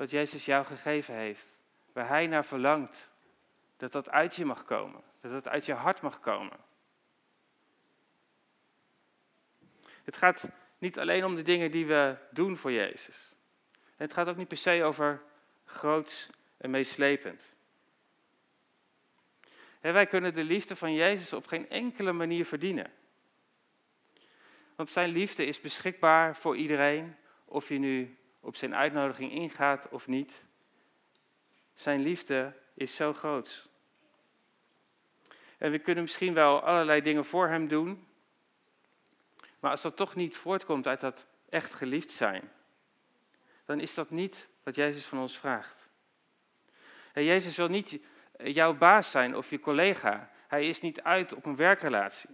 wat 0.00 0.10
Jezus 0.10 0.44
jou 0.44 0.64
gegeven 0.64 1.14
heeft? 1.14 1.58
Waar 1.92 2.08
Hij 2.08 2.26
naar 2.26 2.44
verlangt 2.44 3.12
dat 3.76 3.92
dat 3.92 4.10
uit 4.10 4.36
je 4.36 4.44
mag 4.44 4.64
komen. 4.64 5.02
Dat 5.20 5.32
dat 5.32 5.48
uit 5.48 5.66
je 5.66 5.72
hart 5.72 6.00
mag 6.00 6.20
komen. 6.20 6.56
Het 10.04 10.16
gaat 10.16 10.50
niet 10.78 10.98
alleen 10.98 11.24
om 11.24 11.34
de 11.34 11.42
dingen 11.42 11.70
die 11.70 11.86
we 11.86 12.16
doen 12.30 12.56
voor 12.56 12.72
Jezus. 12.72 13.34
Het 13.96 14.12
gaat 14.12 14.28
ook 14.28 14.36
niet 14.36 14.48
per 14.48 14.56
se 14.56 14.82
over 14.84 15.22
groots 15.64 16.30
en 16.56 16.70
meeslepend. 16.70 17.54
En 19.80 19.92
wij 19.92 20.06
kunnen 20.06 20.34
de 20.34 20.44
liefde 20.44 20.76
van 20.76 20.94
Jezus 20.94 21.32
op 21.32 21.46
geen 21.46 21.70
enkele 21.70 22.12
manier 22.12 22.46
verdienen. 22.46 22.92
Want 24.76 24.90
zijn 24.90 25.08
liefde 25.08 25.44
is 25.44 25.60
beschikbaar 25.60 26.36
voor 26.36 26.56
iedereen, 26.56 27.16
of 27.44 27.68
je 27.68 27.78
nu 27.78 28.18
op 28.40 28.56
zijn 28.56 28.74
uitnodiging 28.74 29.32
ingaat 29.32 29.88
of 29.88 30.06
niet. 30.06 30.48
Zijn 31.74 32.00
liefde 32.00 32.52
is 32.74 32.94
zo 32.94 33.12
groot. 33.12 33.68
En 35.58 35.70
we 35.70 35.78
kunnen 35.78 36.02
misschien 36.02 36.34
wel 36.34 36.60
allerlei 36.62 37.00
dingen 37.00 37.24
voor 37.24 37.48
hem 37.48 37.68
doen. 37.68 38.06
Maar 39.60 39.70
als 39.70 39.82
dat 39.82 39.96
toch 39.96 40.14
niet 40.14 40.36
voortkomt 40.36 40.86
uit 40.86 41.00
dat 41.00 41.26
echt 41.48 41.74
geliefd 41.74 42.10
zijn, 42.10 42.52
dan 43.64 43.80
is 43.80 43.94
dat 43.94 44.10
niet 44.10 44.48
wat 44.62 44.74
Jezus 44.74 45.06
van 45.06 45.18
ons 45.18 45.38
vraagt. 45.38 45.90
En 47.12 47.24
Jezus 47.24 47.56
wil 47.56 47.68
niet 47.68 47.98
jouw 48.38 48.74
baas 48.74 49.10
zijn 49.10 49.36
of 49.36 49.50
je 49.50 49.60
collega. 49.60 50.30
Hij 50.48 50.68
is 50.68 50.80
niet 50.80 51.02
uit 51.02 51.34
op 51.34 51.46
een 51.46 51.56
werkrelatie. 51.56 52.30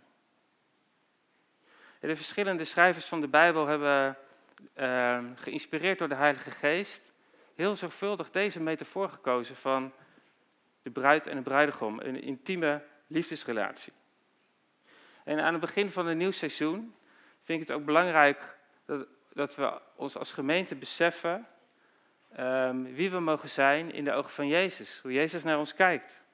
de 2.00 2.16
verschillende 2.16 2.64
schrijvers 2.64 3.06
van 3.06 3.20
de 3.20 3.28
Bijbel 3.28 3.66
hebben, 3.66 4.18
uh, 4.76 5.18
geïnspireerd 5.34 5.98
door 5.98 6.08
de 6.08 6.14
Heilige 6.14 6.50
Geest, 6.50 7.12
heel 7.54 7.76
zorgvuldig 7.76 8.30
deze 8.30 8.60
metafoor 8.60 9.08
gekozen 9.08 9.56
van 9.56 9.92
de 10.82 10.90
bruid 10.90 11.26
en 11.26 11.36
de 11.36 11.42
bruidegom. 11.42 12.00
Een 12.00 12.22
intieme 12.22 12.82
liefdesrelatie. 13.06 13.92
En 15.24 15.40
aan 15.40 15.52
het 15.52 15.60
begin 15.60 15.90
van 15.90 16.06
een 16.06 16.16
nieuw 16.16 16.30
seizoen 16.30 16.94
vind 17.42 17.60
ik 17.60 17.68
het 17.68 17.76
ook 17.76 17.84
belangrijk 17.84 18.56
dat, 18.84 19.06
dat 19.32 19.54
we 19.54 19.80
ons 19.94 20.16
als 20.16 20.32
gemeente 20.32 20.74
beseffen 20.74 21.46
um, 22.38 22.94
wie 22.94 23.10
we 23.10 23.20
mogen 23.20 23.48
zijn 23.48 23.92
in 23.92 24.04
de 24.04 24.12
ogen 24.12 24.30
van 24.30 24.48
Jezus. 24.48 24.98
Hoe 25.02 25.12
Jezus 25.12 25.42
naar 25.42 25.58
ons 25.58 25.74
kijkt. 25.74 26.24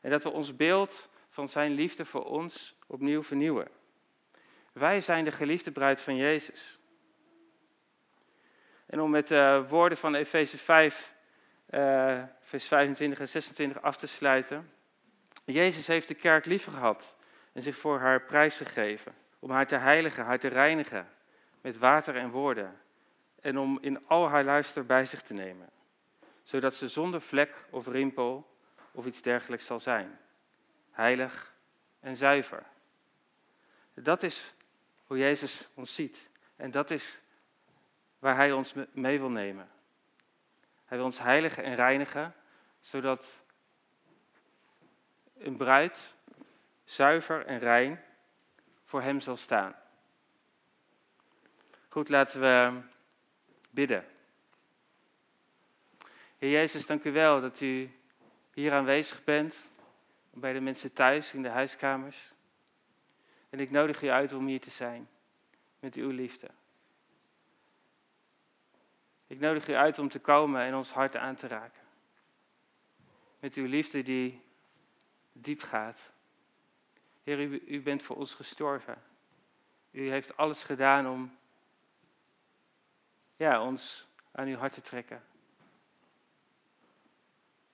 En 0.00 0.10
dat 0.10 0.22
we 0.22 0.30
ons 0.30 0.56
beeld 0.56 1.08
van 1.28 1.48
zijn 1.48 1.72
liefde 1.72 2.04
voor 2.04 2.24
ons 2.24 2.74
opnieuw 2.86 3.22
vernieuwen. 3.22 3.68
Wij 4.72 5.00
zijn 5.00 5.24
de 5.24 5.32
geliefde 5.32 5.72
bruid 5.72 6.00
van 6.00 6.16
Jezus. 6.16 6.78
En 8.92 9.00
om 9.00 9.10
met 9.10 9.26
de 9.26 9.64
woorden 9.68 9.98
van 9.98 10.14
Efeze 10.14 10.58
5, 10.58 11.12
eh, 11.66 12.22
vers 12.40 12.66
25 12.66 13.18
en 13.18 13.28
26 13.28 13.82
af 13.82 13.96
te 13.96 14.06
sluiten. 14.06 14.70
Jezus 15.44 15.86
heeft 15.86 16.08
de 16.08 16.14
kerk 16.14 16.44
lief 16.44 16.64
gehad 16.64 17.16
en 17.52 17.62
zich 17.62 17.76
voor 17.76 17.98
haar 17.98 18.22
prijs 18.22 18.56
gegeven. 18.56 19.14
Om 19.38 19.50
haar 19.50 19.66
te 19.66 19.76
heiligen, 19.76 20.24
haar 20.24 20.38
te 20.38 20.48
reinigen 20.48 21.08
met 21.60 21.78
water 21.78 22.16
en 22.16 22.30
woorden. 22.30 22.80
En 23.40 23.58
om 23.58 23.78
in 23.80 24.06
al 24.06 24.28
haar 24.28 24.44
luister 24.44 24.86
bij 24.86 25.06
zich 25.06 25.22
te 25.22 25.34
nemen. 25.34 25.70
Zodat 26.42 26.74
ze 26.74 26.88
zonder 26.88 27.20
vlek 27.20 27.64
of 27.70 27.86
rimpel 27.86 28.56
of 28.90 29.06
iets 29.06 29.22
dergelijks 29.22 29.66
zal 29.66 29.80
zijn. 29.80 30.18
Heilig 30.90 31.54
en 32.00 32.16
zuiver. 32.16 32.62
Dat 33.94 34.22
is 34.22 34.54
hoe 35.06 35.18
Jezus 35.18 35.68
ons 35.74 35.94
ziet. 35.94 36.30
En 36.56 36.70
dat 36.70 36.90
is 36.90 37.20
waar 38.22 38.36
Hij 38.36 38.52
ons 38.52 38.74
mee 38.92 39.18
wil 39.18 39.30
nemen. 39.30 39.68
Hij 40.84 40.96
wil 40.96 41.06
ons 41.06 41.18
heiligen 41.18 41.64
en 41.64 41.74
reinigen, 41.74 42.34
zodat 42.80 43.42
een 45.38 45.56
bruid 45.56 46.16
zuiver 46.84 47.46
en 47.46 47.58
rein 47.58 48.00
voor 48.84 49.02
Hem 49.02 49.20
zal 49.20 49.36
staan. 49.36 49.74
Goed, 51.88 52.08
laten 52.08 52.40
we 52.40 52.80
bidden. 53.70 54.06
Heer 56.38 56.50
Jezus, 56.50 56.86
dank 56.86 57.04
u 57.04 57.12
wel 57.12 57.40
dat 57.40 57.60
u 57.60 57.90
hier 58.52 58.72
aanwezig 58.72 59.24
bent, 59.24 59.70
bij 60.30 60.52
de 60.52 60.60
mensen 60.60 60.92
thuis 60.92 61.32
in 61.32 61.42
de 61.42 61.48
huiskamers. 61.48 62.34
En 63.50 63.60
ik 63.60 63.70
nodig 63.70 64.02
u 64.02 64.08
uit 64.08 64.32
om 64.32 64.46
hier 64.46 64.60
te 64.60 64.70
zijn 64.70 65.08
met 65.78 65.94
uw 65.94 66.10
liefde. 66.10 66.48
Ik 69.32 69.40
nodig 69.40 69.68
u 69.68 69.74
uit 69.74 69.98
om 69.98 70.08
te 70.08 70.20
komen 70.20 70.62
en 70.62 70.74
ons 70.74 70.90
hart 70.90 71.16
aan 71.16 71.34
te 71.34 71.46
raken. 71.46 71.82
Met 73.40 73.54
uw 73.54 73.66
liefde 73.66 74.02
die 74.02 74.42
diep 75.32 75.62
gaat. 75.62 76.12
Heer, 77.22 77.40
u, 77.40 77.62
u 77.66 77.82
bent 77.82 78.02
voor 78.02 78.16
ons 78.16 78.34
gestorven. 78.34 79.02
U 79.90 80.10
heeft 80.10 80.36
alles 80.36 80.62
gedaan 80.62 81.08
om 81.08 81.38
ja, 83.36 83.62
ons 83.62 84.08
aan 84.32 84.46
uw 84.46 84.56
hart 84.56 84.72
te 84.72 84.80
trekken. 84.80 85.24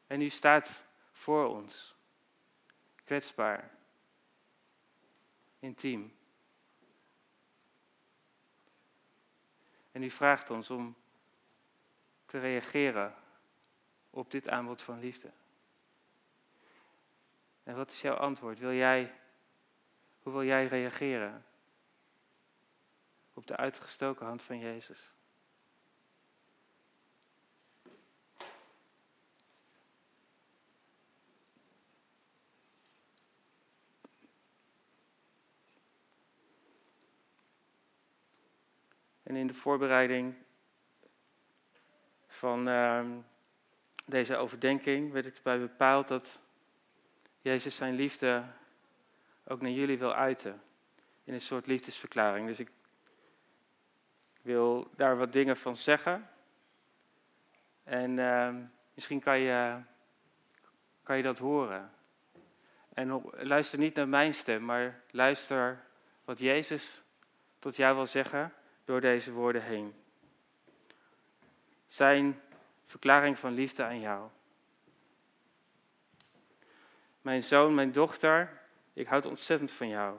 En 0.06 0.20
u 0.20 0.28
staat 0.28 0.84
voor 1.12 1.46
ons. 1.46 1.96
Kwetsbaar. 3.04 3.70
Intiem. 5.58 6.16
En 9.92 10.02
u 10.02 10.10
vraagt 10.10 10.50
ons 10.50 10.70
om 10.70 10.96
te 12.28 12.38
reageren 12.38 13.14
op 14.10 14.30
dit 14.30 14.48
aanbod 14.48 14.82
van 14.82 14.98
liefde. 14.98 15.30
En 17.62 17.76
wat 17.76 17.90
is 17.90 18.00
jouw 18.00 18.14
antwoord? 18.14 18.58
Wil 18.58 18.72
jij, 18.72 19.14
hoe 20.18 20.32
wil 20.32 20.44
jij 20.44 20.66
reageren 20.66 21.44
op 23.34 23.46
de 23.46 23.56
uitgestoken 23.56 24.26
hand 24.26 24.42
van 24.42 24.58
Jezus? 24.58 25.12
En 39.22 39.36
in 39.36 39.46
de 39.46 39.54
voorbereiding 39.54 40.34
van 42.38 42.68
uh, 42.68 43.04
deze 44.06 44.36
overdenking 44.36 45.12
werd 45.12 45.26
ik 45.26 45.36
erbij 45.36 45.58
bepaald 45.58 46.08
dat 46.08 46.40
Jezus 47.40 47.76
zijn 47.76 47.94
liefde 47.94 48.44
ook 49.44 49.60
naar 49.60 49.70
jullie 49.70 49.98
wil 49.98 50.14
uiten. 50.14 50.62
In 51.24 51.34
een 51.34 51.40
soort 51.40 51.66
liefdesverklaring. 51.66 52.46
Dus 52.46 52.58
ik 52.58 52.70
wil 54.42 54.90
daar 54.96 55.16
wat 55.16 55.32
dingen 55.32 55.56
van 55.56 55.76
zeggen. 55.76 56.28
En 57.84 58.18
uh, 58.18 58.54
misschien 58.94 59.20
kan 59.20 59.38
je, 59.38 59.76
kan 61.02 61.16
je 61.16 61.22
dat 61.22 61.38
horen. 61.38 61.92
En 62.94 63.22
luister 63.32 63.78
niet 63.78 63.94
naar 63.94 64.08
mijn 64.08 64.34
stem, 64.34 64.64
maar 64.64 65.02
luister 65.10 65.84
wat 66.24 66.38
Jezus 66.38 67.02
tot 67.58 67.76
jou 67.76 67.96
wil 67.96 68.06
zeggen 68.06 68.52
door 68.84 69.00
deze 69.00 69.32
woorden 69.32 69.62
heen. 69.62 69.94
Zijn 71.88 72.40
verklaring 72.84 73.38
van 73.38 73.52
liefde 73.52 73.84
aan 73.84 74.00
jou. 74.00 74.28
Mijn 77.20 77.42
zoon, 77.42 77.74
mijn 77.74 77.92
dochter, 77.92 78.60
ik 78.92 79.06
houd 79.06 79.26
ontzettend 79.26 79.70
van 79.70 79.88
jou. 79.88 80.18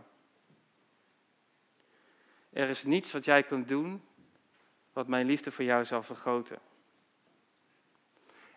Er 2.49 2.69
is 2.69 2.83
niets 2.83 3.11
wat 3.11 3.25
jij 3.25 3.43
kunt 3.43 3.67
doen 3.67 4.03
wat 4.93 5.07
mijn 5.07 5.25
liefde 5.25 5.51
voor 5.51 5.65
jou 5.65 5.85
zal 5.85 6.03
vergroten. 6.03 6.59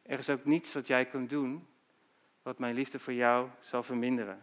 Er 0.03 0.19
is 0.19 0.31
ook 0.31 0.45
niets 0.45 0.73
wat 0.73 0.87
jij 0.87 1.07
kunt 1.07 1.31
doen 1.31 1.67
wat 2.43 2.59
mijn 2.59 2.75
liefde 2.75 2.99
voor 2.99 3.13
jou 3.13 3.49
zal 3.61 3.83
verminderen. 3.83 4.43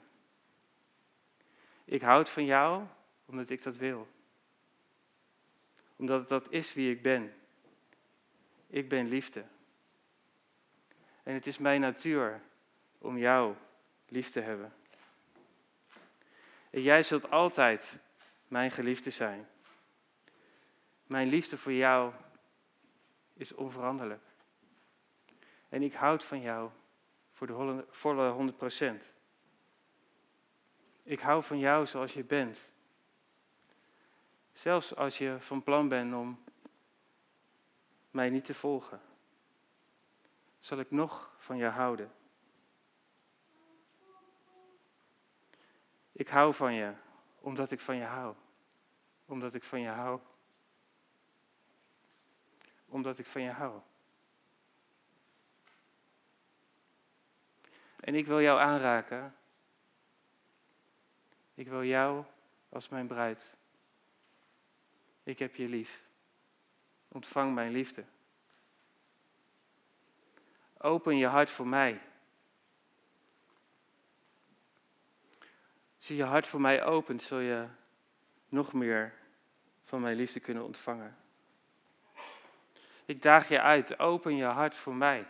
Ik 1.86 2.02
houd 2.02 2.30
van 2.30 2.46
jou 2.46 2.86
omdat 3.26 3.50
ik 3.50 3.64
dat 3.64 3.78
wil 3.78 4.08
omdat 6.00 6.30
dat 6.30 6.52
is 6.52 6.74
wie 6.74 6.92
ik 6.92 7.02
ben. 7.02 7.34
Ik 8.70 8.90
ben 8.90 9.08
liefde. 9.08 9.44
En 11.24 11.34
het 11.34 11.48
is 11.48 11.58
mijn 11.58 11.82
natuur 11.82 12.42
om 12.98 13.18
jou 13.18 13.56
lief 14.08 14.30
te 14.30 14.40
hebben. 14.40 14.74
En 16.70 16.82
jij 16.82 17.04
zult 17.04 17.32
altijd 17.32 18.00
mijn 18.48 18.72
geliefde 18.72 19.10
zijn. 19.10 19.48
Mijn 21.08 21.28
liefde 21.28 21.58
voor 21.58 21.74
jou 21.74 22.14
is 23.34 23.54
onveranderlijk. 23.54 24.24
En 25.70 25.82
ik 25.82 25.94
houd 25.94 26.24
van 26.24 26.42
jou 26.42 26.70
voor 27.32 27.48
de 27.48 27.86
volle 27.90 28.54
100%. 29.04 29.18
Ik 31.04 31.20
hou 31.20 31.44
van 31.44 31.60
jou 31.60 31.86
zoals 31.86 32.14
je 32.14 32.24
bent. 32.24 32.74
Zelfs 34.52 34.96
als 34.96 35.18
je 35.18 35.38
van 35.40 35.64
plan 35.64 35.88
bent 35.88 36.14
om 36.14 36.44
mij 38.20 38.30
niet 38.30 38.46
te 38.46 38.54
volgen, 38.54 39.02
zal 40.60 40.80
ik 40.80 40.92
nog 40.92 41.36
van 41.38 41.58
je 41.58 41.66
houden. 41.66 42.12
Ik 46.12 46.28
hou 46.28 46.54
van 46.54 46.74
je 46.74 46.94
omdat 47.40 47.72
ik 47.72 47.80
van 47.80 47.96
je 47.96 48.04
hou. 48.04 48.36
Omdat 49.26 49.54
ik 49.54 49.64
van 49.64 49.82
je 49.82 49.88
hou. 49.88 50.20
Omdat 52.86 53.18
ik 53.18 53.26
van 53.26 53.42
je 53.42 53.52
hou. 53.52 53.82
En 58.00 58.16
ik 58.16 58.26
wil 58.26 58.42
jou 58.42 58.60
aanraken. 58.60 59.36
Ik 61.54 61.68
wil 61.68 61.84
jou 61.84 62.26
als 62.70 62.90
mijn 62.90 63.08
bruid. 63.08 63.58
Ik 65.24 65.40
heb 65.40 65.56
je 65.56 65.68
lief. 65.68 66.09
Ontvang 67.12 67.54
mijn 67.54 67.72
liefde. 67.72 68.06
Open 70.78 71.18
je 71.18 71.28
hart 71.28 71.50
voor 71.50 71.68
mij. 71.68 72.02
Zie 75.98 76.16
je 76.16 76.24
hart 76.24 76.48
voor 76.48 76.62
mij 76.62 76.84
opent, 76.84 77.22
zul 77.22 77.40
je 77.40 77.68
nog 78.48 78.74
meer 78.74 79.14
van 79.84 80.02
mijn 80.02 80.16
liefde 80.16 80.40
kunnen 80.40 80.64
ontvangen. 80.64 81.18
Ik 83.06 83.22
daag 83.22 83.48
je 83.48 83.62
uit, 83.62 84.00
open 84.00 84.36
je 84.36 84.46
hart 84.46 84.76
voor 84.76 84.96
mij. 84.96 85.28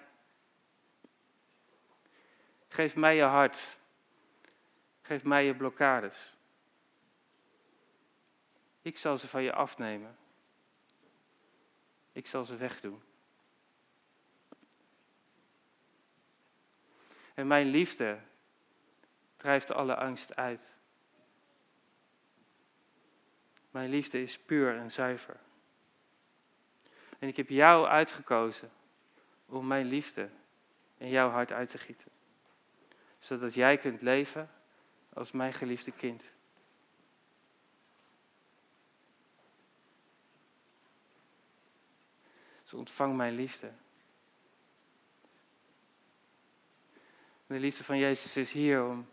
Geef 2.68 2.96
mij 2.96 3.16
je 3.16 3.24
hart. 3.24 3.80
Geef 5.02 5.24
mij 5.24 5.46
je 5.46 5.56
blokkades. 5.56 6.38
Ik 8.82 8.98
zal 8.98 9.18
ze 9.18 9.28
van 9.28 9.44
je 9.44 9.54
afnemen. 9.54 10.18
Ik 12.12 12.28
zal 12.28 12.44
ze 12.44 12.56
wegdoen. 12.56 13.02
En 17.34 17.48
mijn 17.48 17.68
liefde 17.68 18.20
drijft 19.38 19.72
alle 19.72 19.96
angst 19.96 20.36
uit. 20.36 20.78
Mijn 23.72 23.90
liefde 23.90 24.22
is 24.22 24.40
puur 24.40 24.78
en 24.78 24.92
zuiver. 24.92 25.40
En 27.20 27.28
ik 27.28 27.38
heb 27.38 27.50
jou 27.50 27.88
uitgekozen 27.88 28.72
om 29.46 29.68
mijn 29.68 29.86
liefde 29.86 30.30
in 30.98 31.10
jouw 31.10 31.30
hart 31.30 31.52
uit 31.52 31.70
te 31.70 31.78
gieten. 31.78 32.12
Zodat 33.20 33.54
jij 33.54 33.78
kunt 33.78 34.02
leven 34.02 34.52
als 35.14 35.32
mijn 35.32 35.54
geliefde 35.54 35.92
kind. 35.92 36.32
Dus 42.70 42.80
ontvang 42.80 43.16
mijn 43.16 43.36
liefde. 43.36 43.72
De 47.48 47.60
liefde 47.60 47.84
van 47.84 47.98
Jezus 47.98 48.38
is 48.38 48.52
hier 48.52 48.86
om, 48.86 49.10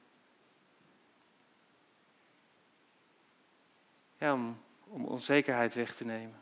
ja, 4.19 4.33
om, 4.33 4.63
om 4.85 5.05
onzekerheid 5.05 5.75
weg 5.75 5.95
te 5.95 6.05
nemen. 6.05 6.41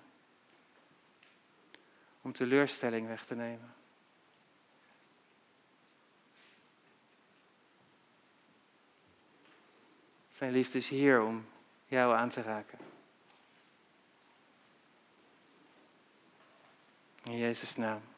Om 2.22 2.32
teleurstelling 2.32 3.06
weg 3.06 3.24
te 3.24 3.34
nemen. 3.34 3.74
Zijn 10.30 10.52
liefde 10.52 10.78
is 10.78 10.88
hier 10.88 11.22
om 11.22 11.46
jou 11.84 12.14
aan 12.14 12.28
te 12.28 12.42
raken. 12.42 12.78
In 17.26 17.38
Jezus' 17.38 17.78
naam. 17.78 18.13